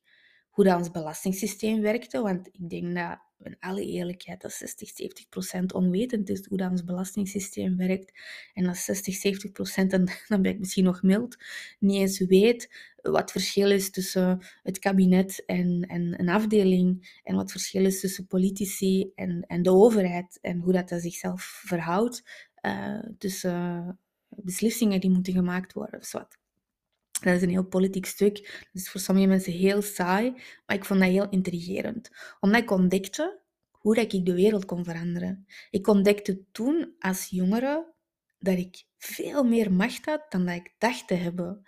hoe 0.50 0.64
dat 0.64 0.78
ons 0.78 0.90
belastingssysteem 0.90 1.80
werkte. 1.80 2.20
Want 2.20 2.48
ik 2.52 2.70
denk 2.70 2.94
dat 2.94 3.18
in 3.42 3.56
alle 3.60 3.84
eerlijkheid, 3.84 4.40
dat 4.40 4.52
60, 4.52 4.88
70 4.88 5.28
procent 5.28 5.72
onwetend 5.72 6.28
is 6.28 6.46
hoe 6.46 6.58
dat 6.58 6.70
ons 6.70 6.84
belastingssysteem 6.84 7.76
werkt. 7.76 8.12
En 8.54 8.64
dat 8.64 8.76
60, 8.76 9.14
70 9.14 9.52
procent, 9.52 9.92
en 9.92 10.04
dan 10.28 10.42
ben 10.42 10.52
ik 10.52 10.58
misschien 10.58 10.84
nog 10.84 11.02
mild, 11.02 11.36
niet 11.78 12.00
eens 12.00 12.18
weet 12.18 12.74
wat 13.02 13.20
het 13.20 13.30
verschil 13.30 13.70
is 13.70 13.90
tussen 13.90 14.40
het 14.62 14.78
kabinet 14.78 15.44
en, 15.46 15.82
en 15.82 16.20
een 16.20 16.28
afdeling. 16.28 17.20
En 17.22 17.34
wat 17.34 17.42
het 17.42 17.52
verschil 17.52 17.84
is 17.84 18.00
tussen 18.00 18.26
politici 18.26 19.12
en, 19.14 19.44
en 19.46 19.62
de 19.62 19.70
overheid. 19.70 20.38
En 20.40 20.58
hoe 20.58 20.72
dat, 20.72 20.88
dat 20.88 21.00
zichzelf 21.00 21.42
verhoudt 21.64 22.46
tussen 23.18 23.98
beslissingen 24.28 25.00
die 25.00 25.10
moeten 25.10 25.32
gemaakt 25.32 25.72
worden. 25.72 26.00
Of 26.00 26.12
wat. 26.12 26.38
Dat 27.20 27.34
is 27.34 27.42
een 27.42 27.50
heel 27.50 27.66
politiek 27.66 28.06
stuk. 28.06 28.34
Dat 28.72 28.82
is 28.82 28.90
voor 28.90 29.00
sommige 29.00 29.26
mensen 29.26 29.52
heel 29.52 29.82
saai, 29.82 30.30
maar 30.66 30.76
ik 30.76 30.84
vond 30.84 31.00
dat 31.00 31.08
heel 31.08 31.28
intrigerend. 31.28 32.10
Omdat 32.40 32.62
ik 32.62 32.70
ontdekte 32.70 33.40
hoe 33.70 33.94
dat 33.94 34.12
ik 34.12 34.26
de 34.26 34.34
wereld 34.34 34.64
kon 34.64 34.84
veranderen. 34.84 35.46
Ik 35.70 35.86
ontdekte 35.86 36.44
toen 36.52 36.94
als 36.98 37.26
jongere 37.30 37.92
dat 38.38 38.58
ik 38.58 38.84
veel 38.98 39.44
meer 39.44 39.72
macht 39.72 40.04
had 40.04 40.26
dan 40.28 40.46
dat 40.46 40.54
ik 40.54 40.74
dacht 40.78 41.06
te 41.06 41.14
hebben. 41.14 41.62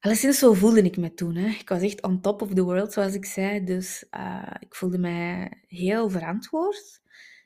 Alleszins 0.00 0.38
zo 0.38 0.52
voelde 0.52 0.82
ik 0.82 0.96
me 0.96 1.14
toen. 1.14 1.34
Hè. 1.34 1.46
Ik 1.46 1.68
was 1.68 1.82
echt 1.82 2.02
on 2.02 2.20
top 2.20 2.42
of 2.42 2.54
the 2.54 2.62
world, 2.62 2.92
zoals 2.92 3.14
ik 3.14 3.24
zei. 3.24 3.64
Dus 3.64 4.04
uh, 4.16 4.50
ik 4.58 4.74
voelde 4.74 4.98
mij 4.98 5.52
heel 5.66 6.10
verantwoord. 6.10 7.00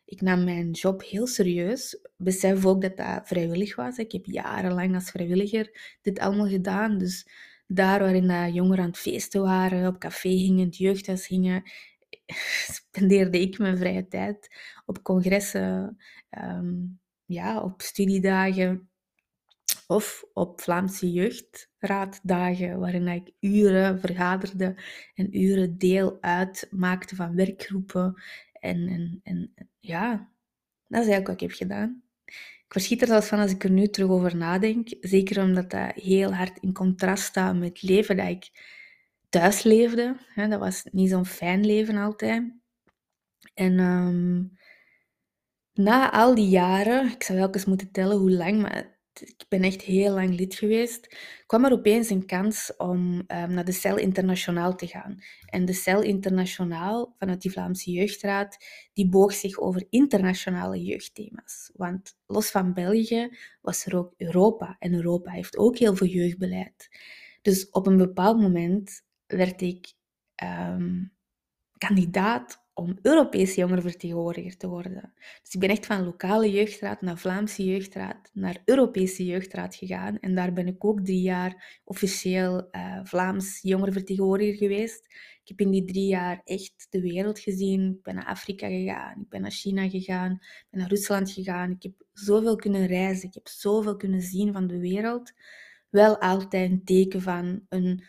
Ik 0.09 0.21
nam 0.21 0.45
mijn 0.45 0.71
job 0.71 1.03
heel 1.03 1.27
serieus. 1.27 2.01
Besef 2.17 2.67
ook 2.67 2.83
dat 2.83 2.97
dat 2.97 3.29
vrijwillig 3.29 3.77
was. 3.77 3.97
Ik 3.97 4.13
heb 4.13 4.25
jarenlang 4.25 4.95
als 4.95 5.11
vrijwilliger 5.11 5.97
dit 6.03 6.19
allemaal 6.19 6.49
gedaan. 6.49 6.99
Dus 6.99 7.29
daar 7.67 8.01
waarin 8.01 8.29
dat 8.29 8.55
jongeren 8.55 8.85
aan 8.85 8.91
het 8.91 8.99
feesten 8.99 9.43
waren, 9.43 9.87
op 9.89 9.99
café 9.99 10.29
gingen, 10.29 10.67
het 10.67 10.77
jeugdhuis 10.77 11.27
gingen, 11.27 11.63
spendeerde 12.77 13.41
ik 13.41 13.59
mijn 13.59 13.79
vrije 13.79 14.09
tijd 14.09 14.57
op 14.87 15.03
congressen, 15.03 15.97
um, 16.31 17.01
ja, 17.25 17.63
op 17.63 17.83
studiedagen 17.83 18.89
of 19.87 20.25
op 20.33 20.61
Vlaamse 20.61 21.13
jeugdraaddagen, 21.13 22.79
waarin 22.79 23.09
ik 23.09 23.33
uren 23.41 24.01
vergaderde 24.01 24.83
en 25.15 25.39
uren 25.41 25.79
deel 25.79 26.19
uitmaakte 26.21 27.17
van 27.17 27.35
werkgroepen. 27.35 28.23
En, 28.69 28.89
en, 28.89 29.21
en 29.23 29.71
ja, 29.79 30.11
dat 30.87 31.03
is 31.03 31.09
eigenlijk 31.09 31.27
wat 31.27 31.35
ik 31.35 31.41
heb 31.41 31.51
gedaan. 31.51 32.03
Ik 32.25 32.75
verschiet 32.75 33.01
er 33.01 33.07
zelfs 33.07 33.27
van 33.27 33.39
als 33.39 33.51
ik 33.51 33.65
er 33.65 33.71
nu 33.71 33.89
terug 33.89 34.09
over 34.09 34.37
nadenk. 34.37 34.89
Zeker 35.01 35.43
omdat 35.43 35.71
dat 35.71 35.93
heel 35.95 36.35
hard 36.35 36.59
in 36.59 36.73
contrast 36.73 37.25
staat 37.25 37.57
met 37.57 37.69
het 37.69 37.83
leven 37.83 38.17
dat 38.17 38.29
ik 38.29 38.51
thuis 39.29 39.63
leefde. 39.63 40.17
Dat 40.35 40.61
was 40.61 40.85
niet 40.91 41.11
zo'n 41.11 41.27
fijn 41.27 41.67
leven 41.67 41.97
altijd. 41.97 42.53
En 43.55 43.79
ehm, 43.79 44.45
na 45.73 46.13
al 46.13 46.35
die 46.35 46.49
jaren, 46.49 47.13
ik 47.13 47.23
zou 47.23 47.39
wel 47.39 47.53
eens 47.53 47.65
moeten 47.65 47.91
tellen 47.91 48.17
hoe 48.17 48.31
lang, 48.31 48.63
maar 48.63 48.98
ik 49.21 49.45
ben 49.49 49.63
echt 49.63 49.83
heel 49.83 50.15
lang 50.15 50.39
lid 50.39 50.55
geweest, 50.55 51.17
kwam 51.47 51.65
er 51.65 51.73
opeens 51.73 52.11
een 52.11 52.27
kans 52.27 52.77
om 52.77 53.15
um, 53.15 53.25
naar 53.27 53.65
de 53.65 53.73
Cel 53.73 53.97
Internationaal 53.97 54.75
te 54.75 54.87
gaan. 54.87 55.19
En 55.47 55.65
de 55.65 55.73
Cel 55.73 56.03
Internationaal, 56.03 57.15
vanuit 57.19 57.43
die 57.43 57.51
Vlaamse 57.51 57.91
Jeugdraad, 57.91 58.57
die 58.93 59.09
boog 59.09 59.33
zich 59.33 59.59
over 59.59 59.87
internationale 59.91 60.83
jeugdthema's. 60.83 61.71
Want 61.75 62.19
los 62.27 62.51
van 62.51 62.75
België 62.75 63.37
was 63.63 63.87
er 63.87 63.97
ook 63.97 64.15
Europa. 64.17 64.77
En 64.79 64.95
Europa 64.95 65.31
heeft 65.31 65.57
ook 65.57 65.79
heel 65.79 65.97
veel 65.97 66.07
jeugdbeleid. 66.07 66.89
Dus 67.43 67.71
op 67.71 67.87
een 67.87 67.97
bepaald 67.97 68.41
moment 68.41 69.03
werd 69.27 69.61
ik 69.61 69.93
um, 70.45 71.13
kandidaat 71.79 72.67
om 72.79 72.99
Europese 73.03 73.61
jongerenvertegenwoordiger 73.61 74.57
te 74.57 74.69
worden. 74.69 75.13
Dus 75.43 75.55
ik 75.55 75.61
ben 75.61 75.69
echt 75.69 75.87
van 75.87 76.05
lokale 76.05 76.51
jeugdraad 76.51 77.01
naar 77.01 77.19
Vlaamse 77.19 77.65
jeugdraad 77.65 78.31
naar 78.33 78.63
Europese 78.65 79.25
jeugdraad 79.25 79.75
gegaan. 79.75 80.19
En 80.19 80.35
daar 80.35 80.53
ben 80.53 80.67
ik 80.67 80.85
ook 80.85 81.05
drie 81.05 81.21
jaar 81.21 81.81
officieel 81.85 82.69
uh, 82.71 83.01
Vlaams 83.05 83.59
jongerenvertegenwoordiger 83.63 84.57
geweest. 84.57 85.07
Ik 85.43 85.49
heb 85.49 85.61
in 85.61 85.71
die 85.71 85.85
drie 85.85 86.07
jaar 86.07 86.41
echt 86.45 86.87
de 86.91 87.01
wereld 87.01 87.39
gezien. 87.39 87.91
Ik 87.91 88.03
ben 88.03 88.15
naar 88.15 88.27
Afrika 88.27 88.69
gegaan, 88.69 89.21
ik 89.21 89.29
ben 89.29 89.41
naar 89.41 89.51
China 89.51 89.89
gegaan, 89.89 90.33
ik 90.33 90.67
ben 90.71 90.81
naar 90.81 90.89
Rusland 90.89 91.31
gegaan. 91.31 91.71
Ik 91.71 91.83
heb 91.83 91.93
zoveel 92.13 92.57
kunnen 92.57 92.87
reizen, 92.87 93.29
ik 93.29 93.35
heb 93.35 93.49
zoveel 93.49 93.97
kunnen 93.97 94.21
zien 94.23 94.53
van 94.53 94.67
de 94.67 94.79
wereld. 94.79 95.33
Wel 95.91 96.21
altijd 96.21 96.71
een 96.71 96.85
teken 96.85 97.23
van 97.23 97.67
een 97.69 98.05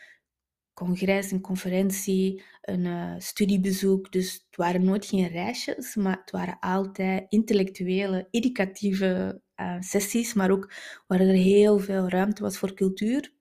congres, 0.79 1.31
een 1.31 1.41
conferentie, 1.41 2.43
een 2.61 2.85
uh, 2.85 3.13
studiebezoek. 3.17 4.11
Dus 4.11 4.33
het 4.33 4.55
waren 4.55 4.83
nooit 4.83 5.05
geen 5.05 5.27
reisjes, 5.27 5.95
maar 5.95 6.19
het 6.21 6.31
waren 6.31 6.57
altijd 6.59 7.25
intellectuele, 7.29 8.27
educatieve 8.31 9.41
uh, 9.55 9.75
sessies, 9.79 10.33
maar 10.33 10.51
ook 10.51 10.73
waar 11.07 11.19
er 11.19 11.33
heel 11.33 11.79
veel 11.79 12.09
ruimte 12.09 12.41
was 12.41 12.57
voor 12.57 12.73
cultuur 12.73 13.33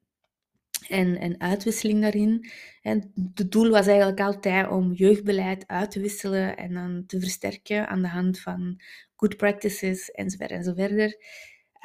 en, 0.88 1.18
en 1.18 1.40
uitwisseling 1.40 2.00
daarin. 2.00 2.50
En 2.82 3.12
het 3.34 3.52
doel 3.52 3.70
was 3.70 3.86
eigenlijk 3.86 4.20
altijd 4.20 4.68
om 4.68 4.92
jeugdbeleid 4.92 5.66
uit 5.66 5.90
te 5.90 6.00
wisselen 6.00 6.56
en 6.56 6.74
dan 6.74 7.04
te 7.06 7.20
versterken 7.20 7.88
aan 7.88 8.02
de 8.02 8.08
hand 8.08 8.40
van 8.40 8.80
good 9.16 9.36
practices 9.36 10.10
enzovoort 10.10 10.50
enzoverder. 10.50 11.16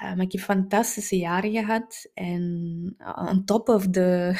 Uh, 0.03 0.15
maar 0.15 0.25
ik 0.25 0.31
heb 0.31 0.41
fantastische 0.41 1.17
jaren 1.17 1.51
gehad 1.51 2.09
en 2.13 2.95
on 3.29 3.45
top 3.45 3.69
of 3.69 3.89
the 3.89 4.35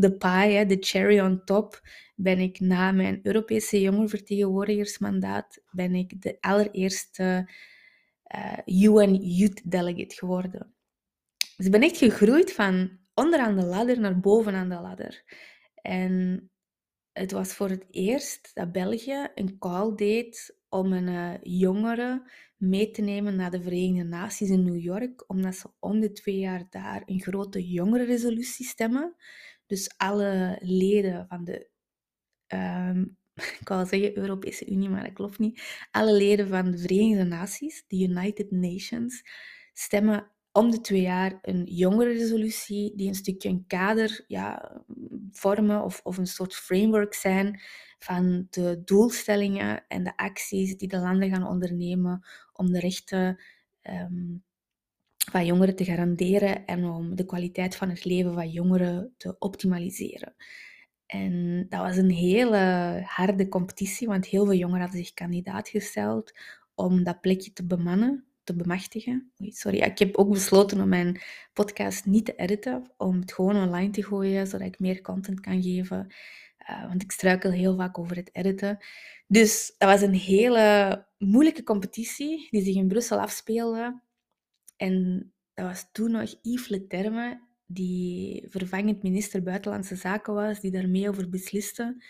de 0.00 0.16
pie, 0.16 0.66
de 0.66 0.76
cherry 0.80 1.20
on 1.20 1.44
top, 1.44 1.80
ben 2.14 2.38
ik 2.38 2.60
na 2.60 2.92
mijn 2.92 3.20
Europese 3.22 3.80
jongerenvertegenwoordigersmandaat 3.80 5.62
ben 5.70 5.94
ik 5.94 6.22
de 6.22 6.36
allereerste 6.40 7.50
eh, 8.22 8.58
UN 8.66 9.14
Youth 9.14 9.70
Delegate 9.70 10.14
geworden. 10.14 10.74
Dus 11.56 11.66
ik 11.66 11.72
ben 11.72 11.82
echt 11.82 11.96
gegroeid 11.96 12.52
van 12.52 12.98
onderaan 13.14 13.56
de 13.56 13.64
ladder 13.64 14.00
naar 14.00 14.20
bovenaan 14.20 14.68
de 14.68 14.80
ladder. 14.80 15.22
En 15.74 16.50
het 17.12 17.32
was 17.32 17.52
voor 17.52 17.68
het 17.68 17.84
eerst 17.90 18.50
dat 18.54 18.72
België 18.72 19.28
een 19.34 19.58
call 19.58 19.94
deed 19.94 20.58
om 20.68 20.92
een 20.92 21.08
uh, 21.08 21.34
jongere 21.42 22.30
mee 22.56 22.90
te 22.90 23.02
nemen 23.02 23.36
naar 23.36 23.50
de 23.50 23.62
Verenigde 23.62 24.08
Naties 24.08 24.50
in 24.50 24.64
New 24.64 24.80
York, 24.80 25.24
omdat 25.26 25.54
ze 25.54 25.70
om 25.78 26.00
de 26.00 26.12
twee 26.12 26.38
jaar 26.38 26.66
daar 26.70 27.02
een 27.06 27.20
grote 27.20 27.68
jongerenresolutie 27.68 28.66
stemmen. 28.66 29.14
Dus 29.70 29.94
alle 29.96 30.58
leden 30.60 31.26
van 31.28 31.44
de, 31.44 31.68
um, 32.48 33.18
ik 33.60 33.68
wou 33.68 33.86
zeggen 33.86 34.18
Europese 34.18 34.70
Unie, 34.70 34.88
maar 34.88 35.04
dat 35.04 35.12
klopt 35.12 35.38
niet. 35.38 35.86
Alle 35.90 36.12
leden 36.12 36.48
van 36.48 36.70
de 36.70 36.78
Verenigde 36.78 37.24
Naties, 37.24 37.84
de 37.86 37.96
United 37.96 38.50
Nations, 38.50 39.22
stemmen 39.72 40.30
om 40.52 40.70
de 40.70 40.80
twee 40.80 41.00
jaar 41.00 41.38
een 41.42 41.64
jongerenresolutie 41.64 42.96
die 42.96 43.08
een 43.08 43.14
stukje 43.14 43.48
een 43.48 43.66
kader 43.66 44.24
ja, 44.26 44.82
vormen 45.30 45.82
of, 45.82 46.00
of 46.02 46.16
een 46.16 46.26
soort 46.26 46.54
framework 46.54 47.14
zijn 47.14 47.60
van 47.98 48.46
de 48.50 48.82
doelstellingen 48.84 49.84
en 49.88 50.04
de 50.04 50.16
acties 50.16 50.76
die 50.76 50.88
de 50.88 50.98
landen 50.98 51.30
gaan 51.30 51.46
ondernemen 51.46 52.26
om 52.52 52.72
de 52.72 52.78
rechten 52.78 53.40
um, 53.82 54.44
van 55.30 55.46
jongeren 55.46 55.76
te 55.76 55.84
garanderen 55.84 56.66
en 56.66 56.84
om 56.84 57.16
de 57.16 57.24
kwaliteit 57.24 57.76
van 57.76 57.88
het 57.88 58.04
leven 58.04 58.34
van 58.34 58.50
jongeren 58.50 59.14
te 59.16 59.36
optimaliseren. 59.38 60.34
En 61.06 61.66
dat 61.68 61.80
was 61.80 61.96
een 61.96 62.10
hele 62.10 63.02
harde 63.06 63.48
competitie, 63.48 64.06
want 64.06 64.26
heel 64.26 64.44
veel 64.44 64.54
jongeren 64.54 64.80
hadden 64.80 65.04
zich 65.04 65.14
kandidaat 65.14 65.68
gesteld 65.68 66.32
om 66.74 67.04
dat 67.04 67.20
plekje 67.20 67.52
te 67.52 67.66
bemannen, 67.66 68.24
te 68.44 68.56
bemachtigen. 68.56 69.32
sorry, 69.36 69.78
ik 69.78 69.98
heb 69.98 70.16
ook 70.16 70.30
besloten 70.30 70.80
om 70.80 70.88
mijn 70.88 71.20
podcast 71.52 72.06
niet 72.06 72.24
te 72.24 72.34
editen, 72.36 72.92
om 72.96 73.20
het 73.20 73.32
gewoon 73.32 73.56
online 73.56 73.90
te 73.90 74.04
gooien, 74.04 74.46
zodat 74.46 74.66
ik 74.66 74.78
meer 74.78 75.00
content 75.00 75.40
kan 75.40 75.62
geven. 75.62 76.14
Uh, 76.70 76.86
want 76.88 77.02
ik 77.02 77.10
struikel 77.10 77.50
heel 77.50 77.76
vaak 77.76 77.98
over 77.98 78.16
het 78.16 78.30
editen. 78.32 78.78
Dus 79.26 79.74
dat 79.78 79.88
was 79.88 80.00
een 80.00 80.14
hele 80.14 81.06
moeilijke 81.18 81.62
competitie 81.62 82.48
die 82.50 82.62
zich 82.62 82.74
in 82.74 82.88
Brussel 82.88 83.20
afspeelde. 83.20 84.00
En 84.80 85.32
dat 85.54 85.66
was 85.66 85.88
toen 85.92 86.10
nog 86.10 86.34
Yves 86.42 86.68
Leterme, 86.68 87.40
die 87.66 88.46
vervangend 88.48 89.02
minister 89.02 89.42
Buitenlandse 89.42 89.96
Zaken 89.96 90.34
was, 90.34 90.60
die 90.60 90.70
daarmee 90.70 91.08
over 91.08 91.28
besliste. 91.28 92.04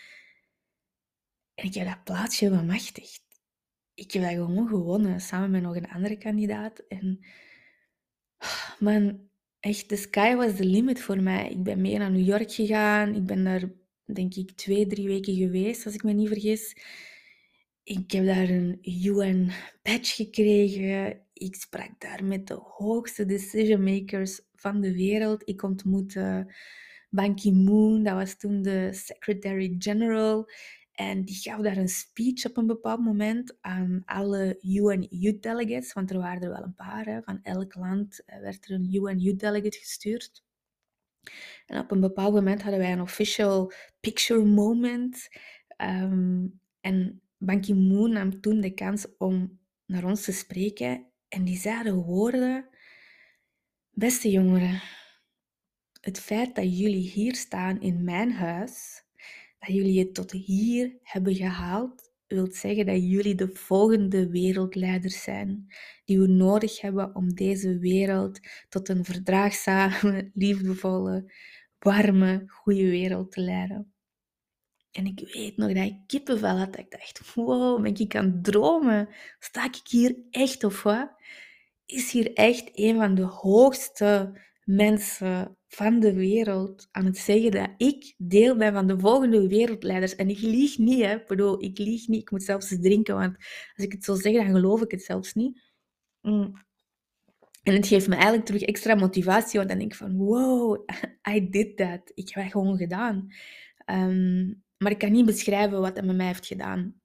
En 1.53 1.65
ik 1.65 1.73
heb 1.73 1.87
dat 1.87 2.03
plaatsje 2.03 2.49
bemachtigd. 2.49 3.23
Ik 3.93 4.11
heb 4.11 4.23
dat 4.23 4.31
gewoon 4.31 4.67
gewonnen, 4.67 5.21
samen 5.21 5.51
met 5.51 5.61
nog 5.61 5.75
een 5.75 5.89
andere 5.89 6.17
kandidaat. 6.17 6.79
En 6.87 7.25
man, 8.79 9.29
echt, 9.59 9.87
the 9.87 9.95
sky 9.95 10.35
was 10.35 10.55
the 10.55 10.65
limit 10.65 11.01
voor 11.01 11.21
mij. 11.21 11.49
Ik 11.49 11.63
ben 11.63 11.81
mee 11.81 11.97
naar 11.97 12.11
New 12.11 12.25
York 12.25 12.51
gegaan. 12.51 13.15
Ik 13.15 13.25
ben 13.25 13.43
daar, 13.43 13.71
denk 14.05 14.35
ik, 14.35 14.51
twee, 14.51 14.87
drie 14.87 15.07
weken 15.07 15.35
geweest, 15.35 15.85
als 15.85 15.93
ik 15.93 16.03
me 16.03 16.11
niet 16.11 16.27
vergis. 16.27 16.75
Ik 17.83 18.11
heb 18.11 18.25
daar 18.25 18.49
een 18.49 18.79
UN-badge 18.81 20.23
gekregen. 20.23 21.21
Ik 21.33 21.55
sprak 21.55 21.99
daar 21.99 22.23
met 22.23 22.47
de 22.47 22.53
hoogste 22.53 23.25
decision 23.25 23.83
makers 23.83 24.41
van 24.55 24.81
de 24.81 24.93
wereld. 24.93 25.41
Ik 25.49 25.63
ontmoette 25.63 26.53
Ban 27.09 27.35
Ki-moon, 27.35 28.03
dat 28.03 28.13
was 28.13 28.37
toen 28.37 28.61
de 28.61 28.89
Secretary-General. 28.93 30.49
En 30.91 31.25
die 31.25 31.35
gaf 31.35 31.61
daar 31.61 31.77
een 31.77 31.87
speech 31.87 32.45
op 32.45 32.57
een 32.57 32.67
bepaald 32.67 32.99
moment 32.99 33.57
aan 33.61 34.01
alle 34.05 34.57
UN 34.61 35.07
Youth 35.09 35.41
Delegates, 35.41 35.93
want 35.93 36.11
er 36.11 36.17
waren 36.17 36.41
er 36.41 36.49
wel 36.49 36.63
een 36.63 36.75
paar. 36.75 37.21
Van 37.23 37.39
elk 37.43 37.75
land 37.75 38.23
eh, 38.25 38.39
werd 38.39 38.65
er 38.65 38.75
een 38.75 38.93
UN 38.93 39.19
Youth 39.19 39.39
Delegate 39.39 39.77
gestuurd. 39.77 40.43
En 41.65 41.79
op 41.79 41.91
een 41.91 41.99
bepaald 41.99 42.33
moment 42.33 42.61
hadden 42.61 42.79
wij 42.79 42.91
een 42.91 43.01
official 43.01 43.71
picture 43.99 44.45
moment. 44.45 45.29
Ehm, 45.67 46.47
en 46.79 47.21
Ban 47.43 47.61
Ki-moon 47.61 48.11
nam 48.11 48.41
toen 48.41 48.61
de 48.61 48.73
kans 48.73 49.07
om 49.17 49.59
naar 49.85 50.03
ons 50.03 50.23
te 50.23 50.31
spreken 50.31 51.05
en 51.27 51.43
die 51.43 51.57
zeiden 51.57 51.95
woorden, 51.95 52.69
beste 53.91 54.29
jongeren, 54.29 54.81
het 56.01 56.19
feit 56.19 56.55
dat 56.55 56.77
jullie 56.77 57.09
hier 57.09 57.35
staan 57.35 57.81
in 57.81 58.03
mijn 58.03 58.31
huis, 58.31 59.03
dat 59.59 59.69
jullie 59.75 59.99
het 59.99 60.13
tot 60.13 60.31
hier 60.31 60.97
hebben 61.03 61.35
gehaald, 61.35 62.11
wil 62.27 62.51
zeggen 62.51 62.85
dat 62.85 63.03
jullie 63.03 63.35
de 63.35 63.49
volgende 63.53 64.29
wereldleiders 64.29 65.23
zijn, 65.23 65.73
die 66.05 66.19
we 66.19 66.27
nodig 66.27 66.81
hebben 66.81 67.15
om 67.15 67.33
deze 67.33 67.77
wereld 67.79 68.39
tot 68.69 68.89
een 68.89 69.05
verdraagzame, 69.05 70.29
liefdevolle, 70.33 71.33
warme, 71.79 72.43
goede 72.47 72.89
wereld 72.89 73.31
te 73.31 73.41
leiden. 73.41 73.93
En 74.91 75.05
ik 75.05 75.29
weet 75.33 75.57
nog 75.57 75.73
dat 75.73 75.85
ik 75.85 75.97
kippenvel 76.07 76.57
had. 76.57 76.77
Ik 76.77 76.91
dacht, 76.91 77.33
wow, 77.33 77.81
ben 77.81 77.95
ik 77.95 78.15
aan 78.15 78.25
het 78.25 78.43
dromen? 78.43 79.09
Sta 79.39 79.65
ik 79.65 79.79
hier 79.89 80.15
echt 80.29 80.63
of 80.63 80.83
wat? 80.83 81.11
Is 81.85 82.11
hier 82.11 82.33
echt 82.33 82.69
een 82.73 82.95
van 82.95 83.15
de 83.15 83.23
hoogste 83.23 84.39
mensen 84.65 85.57
van 85.67 85.99
de 85.99 86.13
wereld 86.13 86.87
aan 86.91 87.05
het 87.05 87.17
zeggen 87.17 87.51
dat 87.51 87.69
ik 87.77 88.13
deel 88.17 88.57
ben 88.57 88.73
van 88.73 88.87
de 88.87 88.99
volgende 88.99 89.47
wereldleiders? 89.47 90.15
En 90.15 90.29
ik 90.29 90.39
lieg 90.39 90.77
niet, 90.77 91.01
hè. 91.01 91.23
Bedoel, 91.27 91.63
ik 91.63 91.77
lieg 91.77 92.07
niet. 92.07 92.21
Ik 92.21 92.31
moet 92.31 92.43
zelfs 92.43 92.71
eens 92.71 92.81
drinken, 92.81 93.15
want 93.15 93.35
als 93.75 93.85
ik 93.85 93.91
het 93.91 94.03
zo 94.03 94.15
zeg, 94.15 94.33
dan 94.33 94.45
geloof 94.45 94.81
ik 94.81 94.91
het 94.91 95.03
zelfs 95.03 95.33
niet. 95.33 95.61
Mm. 96.21 96.53
En 97.63 97.73
het 97.73 97.87
geeft 97.87 98.07
me 98.07 98.13
eigenlijk 98.13 98.45
terug 98.45 98.61
extra 98.61 98.95
motivatie, 98.95 99.57
want 99.57 99.69
dan 99.69 99.79
denk 99.79 99.91
ik 99.91 99.97
van, 99.97 100.17
wow, 100.17 100.89
I 101.35 101.49
did 101.49 101.77
that. 101.77 102.11
Ik 102.13 102.29
heb 102.29 102.43
het 102.43 102.51
gewoon 102.51 102.77
gedaan. 102.77 103.27
Um, 103.85 104.63
maar 104.81 104.91
ik 104.91 104.97
kan 104.97 105.11
niet 105.11 105.25
beschrijven 105.25 105.81
wat 105.81 105.97
hij 105.97 106.05
met 106.05 106.15
mij 106.15 106.25
heeft 106.25 106.45
gedaan. 106.45 107.01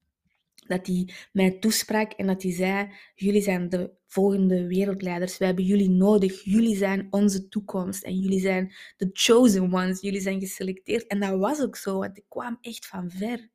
Dat 0.67 0.87
hij 0.87 1.09
mij 1.33 1.59
toesprak 1.59 2.13
en 2.13 2.27
dat 2.27 2.43
hij 2.43 2.53
zei: 2.53 2.93
Jullie 3.15 3.43
zijn 3.43 3.69
de 3.69 3.91
volgende 4.07 4.67
wereldleiders. 4.67 5.39
We 5.39 5.45
hebben 5.45 5.65
jullie 5.65 5.91
nodig. 5.91 6.43
Jullie 6.43 6.77
zijn 6.77 7.07
onze 7.11 7.49
toekomst. 7.49 8.03
En 8.03 8.19
jullie 8.19 8.41
zijn 8.41 8.75
de 8.97 9.11
chosen 9.13 9.73
ones. 9.73 10.01
Jullie 10.01 10.21
zijn 10.21 10.41
geselecteerd. 10.41 11.07
En 11.07 11.21
dat 11.21 11.39
was 11.39 11.61
ook 11.61 11.77
zo, 11.77 11.99
want 11.99 12.19
ik 12.19 12.25
kwam 12.29 12.59
echt 12.61 12.87
van 12.87 13.11
ver. 13.11 13.49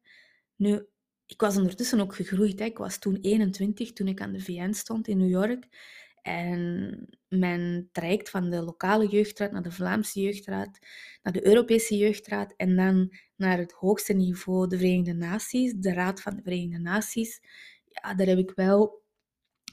Nu, 0.55 0.85
ik 1.25 1.41
was 1.41 1.57
ondertussen 1.57 1.99
ook 1.99 2.15
gegroeid. 2.15 2.59
Hè. 2.59 2.65
Ik 2.65 2.77
was 2.77 2.97
toen 2.97 3.17
21 3.21 3.93
toen 3.93 4.07
ik 4.07 4.21
aan 4.21 4.31
de 4.31 4.39
VN 4.39 4.73
stond 4.73 5.07
in 5.07 5.17
New 5.17 5.29
York. 5.29 5.67
En 6.21 7.07
mijn 7.27 7.89
traject 7.91 8.29
van 8.29 8.49
de 8.49 8.61
lokale 8.61 9.07
jeugdraad 9.07 9.51
naar 9.51 9.61
de 9.61 9.71
Vlaamse 9.71 10.21
jeugdraad, 10.21 10.79
naar 11.23 11.33
de 11.33 11.45
Europese 11.45 11.97
jeugdraad 11.97 12.53
en 12.57 12.75
dan 12.75 13.13
naar 13.35 13.57
het 13.57 13.71
hoogste 13.71 14.13
niveau, 14.13 14.67
de 14.67 14.77
Verenigde 14.77 15.13
Naties, 15.13 15.73
de 15.73 15.93
Raad 15.93 16.21
van 16.21 16.35
de 16.35 16.41
Verenigde 16.41 16.79
Naties. 16.79 17.41
Ja, 17.85 18.13
daar 18.13 18.27
heb 18.27 18.37
ik 18.37 18.51
wel, 18.55 19.03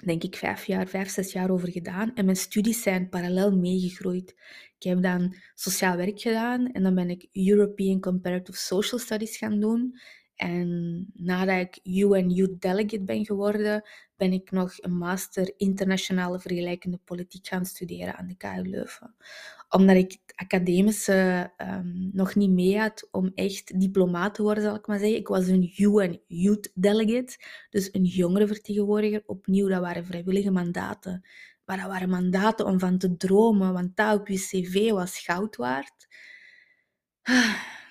denk 0.05 0.23
ik, 0.23 0.37
vijf 0.37 0.65
jaar, 0.65 0.87
vijf, 0.87 1.11
zes 1.11 1.33
jaar 1.33 1.51
over 1.51 1.71
gedaan. 1.71 2.15
En 2.15 2.25
mijn 2.25 2.37
studies 2.37 2.83
zijn 2.83 3.09
parallel 3.09 3.57
meegegroeid. 3.57 4.31
Ik 4.79 4.83
heb 4.89 5.03
dan 5.03 5.35
sociaal 5.55 5.97
werk 5.97 6.21
gedaan 6.21 6.73
en 6.73 6.83
dan 6.83 6.95
ben 6.95 7.11
ik 7.11 7.29
European 7.33 8.01
Comparative 8.01 8.59
Social 8.59 9.01
Studies 9.01 9.37
gaan 9.37 9.61
doen. 9.61 9.99
En 10.35 11.07
nadat 11.15 11.61
ik 11.61 11.81
UN 11.83 12.31
Youth 12.31 12.61
Delegate 12.61 13.05
ben 13.05 13.25
geworden, 13.25 13.83
ben 14.19 14.33
ik 14.33 14.51
nog 14.51 14.73
een 14.77 14.97
master 14.97 15.53
internationale 15.57 16.41
vergelijkende 16.41 16.99
politiek 17.05 17.47
gaan 17.47 17.67
studeren 17.67 18.17
aan 18.17 18.27
de 18.27 18.37
KU 18.37 18.63
Leuven. 18.63 19.15
Omdat 19.69 19.97
ik 19.97 20.11
het 20.11 20.37
academische 20.37 21.51
um, 21.59 22.11
nog 22.13 22.35
niet 22.35 22.51
mee 22.51 22.79
had 22.79 23.09
om 23.11 23.31
echt 23.35 23.81
diplomaat 23.81 24.35
te 24.35 24.43
worden, 24.43 24.63
zal 24.63 24.75
ik 24.75 24.87
maar 24.87 24.99
zeggen. 24.99 25.19
Ik 25.19 25.29
was 25.29 25.47
een 25.47 25.73
UN 25.77 26.21
Youth 26.27 26.71
Delegate, 26.75 27.37
dus 27.71 27.89
een 27.93 28.05
jongerenvertegenwoordiger. 28.05 29.23
Opnieuw, 29.27 29.69
dat 29.69 29.81
waren 29.81 30.07
vrijwillige 30.07 30.51
mandaten. 30.51 31.27
Maar 31.65 31.77
dat 31.77 31.87
waren 31.87 32.09
mandaten 32.09 32.67
om 32.67 32.79
van 32.79 32.99
te 32.99 33.17
dromen, 33.17 33.73
want 33.73 33.97
dat 33.97 34.21
op 34.21 34.29
je 34.29 34.37
cv 34.39 34.91
was 34.91 35.19
goud 35.19 35.57
waard. 35.57 36.09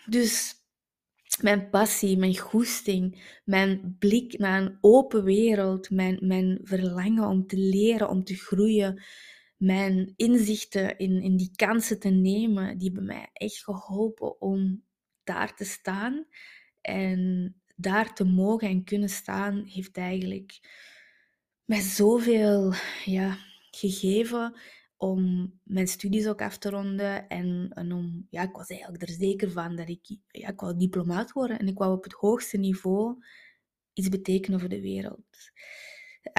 Dus 0.05 0.55
mijn 1.41 1.69
passie, 1.69 2.17
mijn 2.17 2.37
goesting, 2.37 3.39
mijn 3.45 3.95
blik 3.99 4.37
naar 4.37 4.61
een 4.61 4.77
open 4.81 5.23
wereld, 5.23 5.89
mijn, 5.89 6.17
mijn 6.21 6.59
verlangen 6.63 7.27
om 7.27 7.47
te 7.47 7.57
leren, 7.57 8.09
om 8.09 8.23
te 8.23 8.35
groeien, 8.35 9.03
mijn 9.57 10.13
inzichten 10.15 10.97
in, 10.97 11.21
in 11.21 11.37
die 11.37 11.51
kansen 11.55 11.99
te 11.99 12.09
nemen, 12.09 12.77
die 12.77 12.87
hebben 12.87 13.05
mij 13.05 13.29
echt 13.33 13.63
geholpen 13.63 14.41
om 14.41 14.83
daar 15.23 15.55
te 15.55 15.65
staan. 15.65 16.25
En 16.81 17.55
daar 17.75 18.13
te 18.13 18.23
mogen 18.23 18.67
en 18.67 18.83
kunnen 18.83 19.09
staan, 19.09 19.63
heeft 19.65 19.97
eigenlijk 19.97 20.59
mij 21.65 21.81
zoveel 21.81 22.73
ja, 23.05 23.37
gegeven 23.71 24.55
om 24.97 25.53
mijn 25.63 25.87
studies 25.87 26.27
ook 26.27 26.41
af 26.41 26.57
te 26.57 26.69
ronden. 26.69 27.27
En, 27.27 27.69
en, 27.73 27.91
om, 27.91 28.27
ja, 28.29 28.41
ik 28.41 28.55
was 28.55 28.69
eigenlijk 28.69 29.01
er 29.01 29.09
zeker 29.09 29.51
van 29.51 29.75
dat 29.75 29.89
ik, 29.89 30.17
ja, 30.27 30.49
ik 30.49 30.59
wou 30.59 30.77
diplomaat 30.77 31.31
worden 31.31 31.59
en 31.59 31.67
ik 31.67 31.77
wou 31.77 31.95
op 31.95 32.03
het 32.03 32.13
hoogste 32.13 32.57
niveau 32.57 33.23
iets 33.93 34.09
betekenen 34.09 34.59
voor 34.59 34.69
de 34.69 34.81
wereld. 34.81 35.51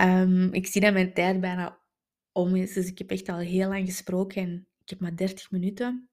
Um, 0.00 0.52
ik 0.52 0.66
zie 0.66 0.80
dat 0.80 0.92
mijn 0.92 1.14
tijd 1.14 1.40
bijna 1.40 1.78
om 2.32 2.56
is, 2.56 2.72
dus 2.72 2.86
ik 2.86 2.98
heb 2.98 3.10
echt 3.10 3.28
al 3.28 3.38
heel 3.38 3.68
lang 3.68 3.86
gesproken 3.86 4.42
en 4.42 4.66
ik 4.82 4.88
heb 4.88 5.00
maar 5.00 5.16
30 5.16 5.50
minuten. 5.50 6.08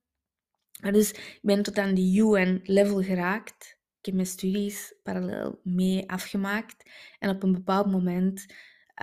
Dus 0.81 1.11
ik 1.11 1.39
ben 1.41 1.63
tot 1.63 1.77
aan 1.77 1.93
die 1.93 2.21
UN-level 2.21 3.03
geraakt. 3.03 3.77
Ik 3.99 4.05
heb 4.05 4.13
mijn 4.13 4.27
studies 4.27 4.95
parallel 5.03 5.59
mee 5.63 6.09
afgemaakt. 6.09 6.91
En 7.19 7.29
op 7.29 7.43
een 7.43 7.51
bepaald 7.51 7.91
moment 7.91 8.45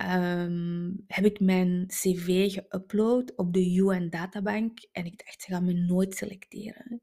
um, 0.01 1.03
heb 1.07 1.25
ik 1.25 1.39
mijn 1.39 1.87
cv 1.87 2.51
geüpload 2.51 3.35
op 3.35 3.53
de 3.53 3.73
UN-databank 3.75 4.79
en 4.91 5.05
ik 5.05 5.25
dacht, 5.25 5.41
ze 5.41 5.51
gaan 5.51 5.65
me 5.65 5.73
nooit 5.73 6.15
selecteren. 6.15 7.01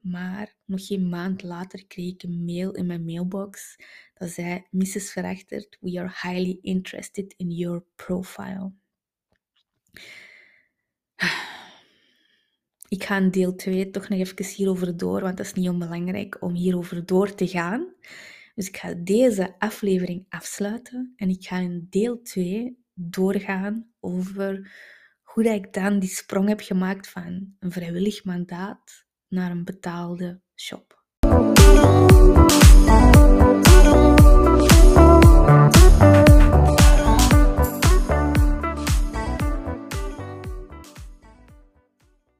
Maar 0.00 0.54
nog 0.64 0.86
geen 0.86 1.08
maand 1.08 1.42
later 1.42 1.86
kreeg 1.86 2.12
ik 2.12 2.22
een 2.22 2.44
mail 2.44 2.72
in 2.72 2.86
mijn 2.86 3.04
mailbox 3.04 3.76
dat 4.14 4.30
zei, 4.30 4.66
Mrs. 4.70 5.10
Verachterd, 5.12 5.76
we 5.80 5.98
are 5.98 6.12
highly 6.22 6.58
interested 6.62 7.34
in 7.36 7.50
your 7.50 7.84
profile. 7.94 8.72
Ik 12.88 13.04
ga 13.04 13.16
in 13.16 13.30
deel 13.30 13.54
2 13.54 13.90
toch 13.90 14.08
nog 14.08 14.18
even 14.18 14.44
hierover 14.44 14.96
door, 14.96 15.20
want 15.20 15.36
dat 15.36 15.46
is 15.46 15.52
niet 15.52 15.68
onbelangrijk 15.68 16.42
om 16.42 16.54
hierover 16.54 17.06
door 17.06 17.34
te 17.34 17.46
gaan. 17.46 17.94
Dus 18.54 18.68
ik 18.68 18.76
ga 18.76 18.94
deze 18.94 19.54
aflevering 19.58 20.26
afsluiten 20.28 21.12
en 21.16 21.28
ik 21.28 21.44
ga 21.46 21.58
in 21.58 21.86
deel 21.90 22.22
2 22.22 22.84
doorgaan 22.92 23.90
over 24.00 24.72
hoe 25.22 25.42
dat 25.42 25.54
ik 25.54 25.72
dan 25.72 25.98
die 25.98 26.08
sprong 26.08 26.48
heb 26.48 26.60
gemaakt 26.60 27.08
van 27.08 27.54
een 27.58 27.72
vrijwillig 27.72 28.24
mandaat 28.24 29.06
naar 29.28 29.50
een 29.50 29.64
betaalde 29.64 30.40
shop. 30.54 31.02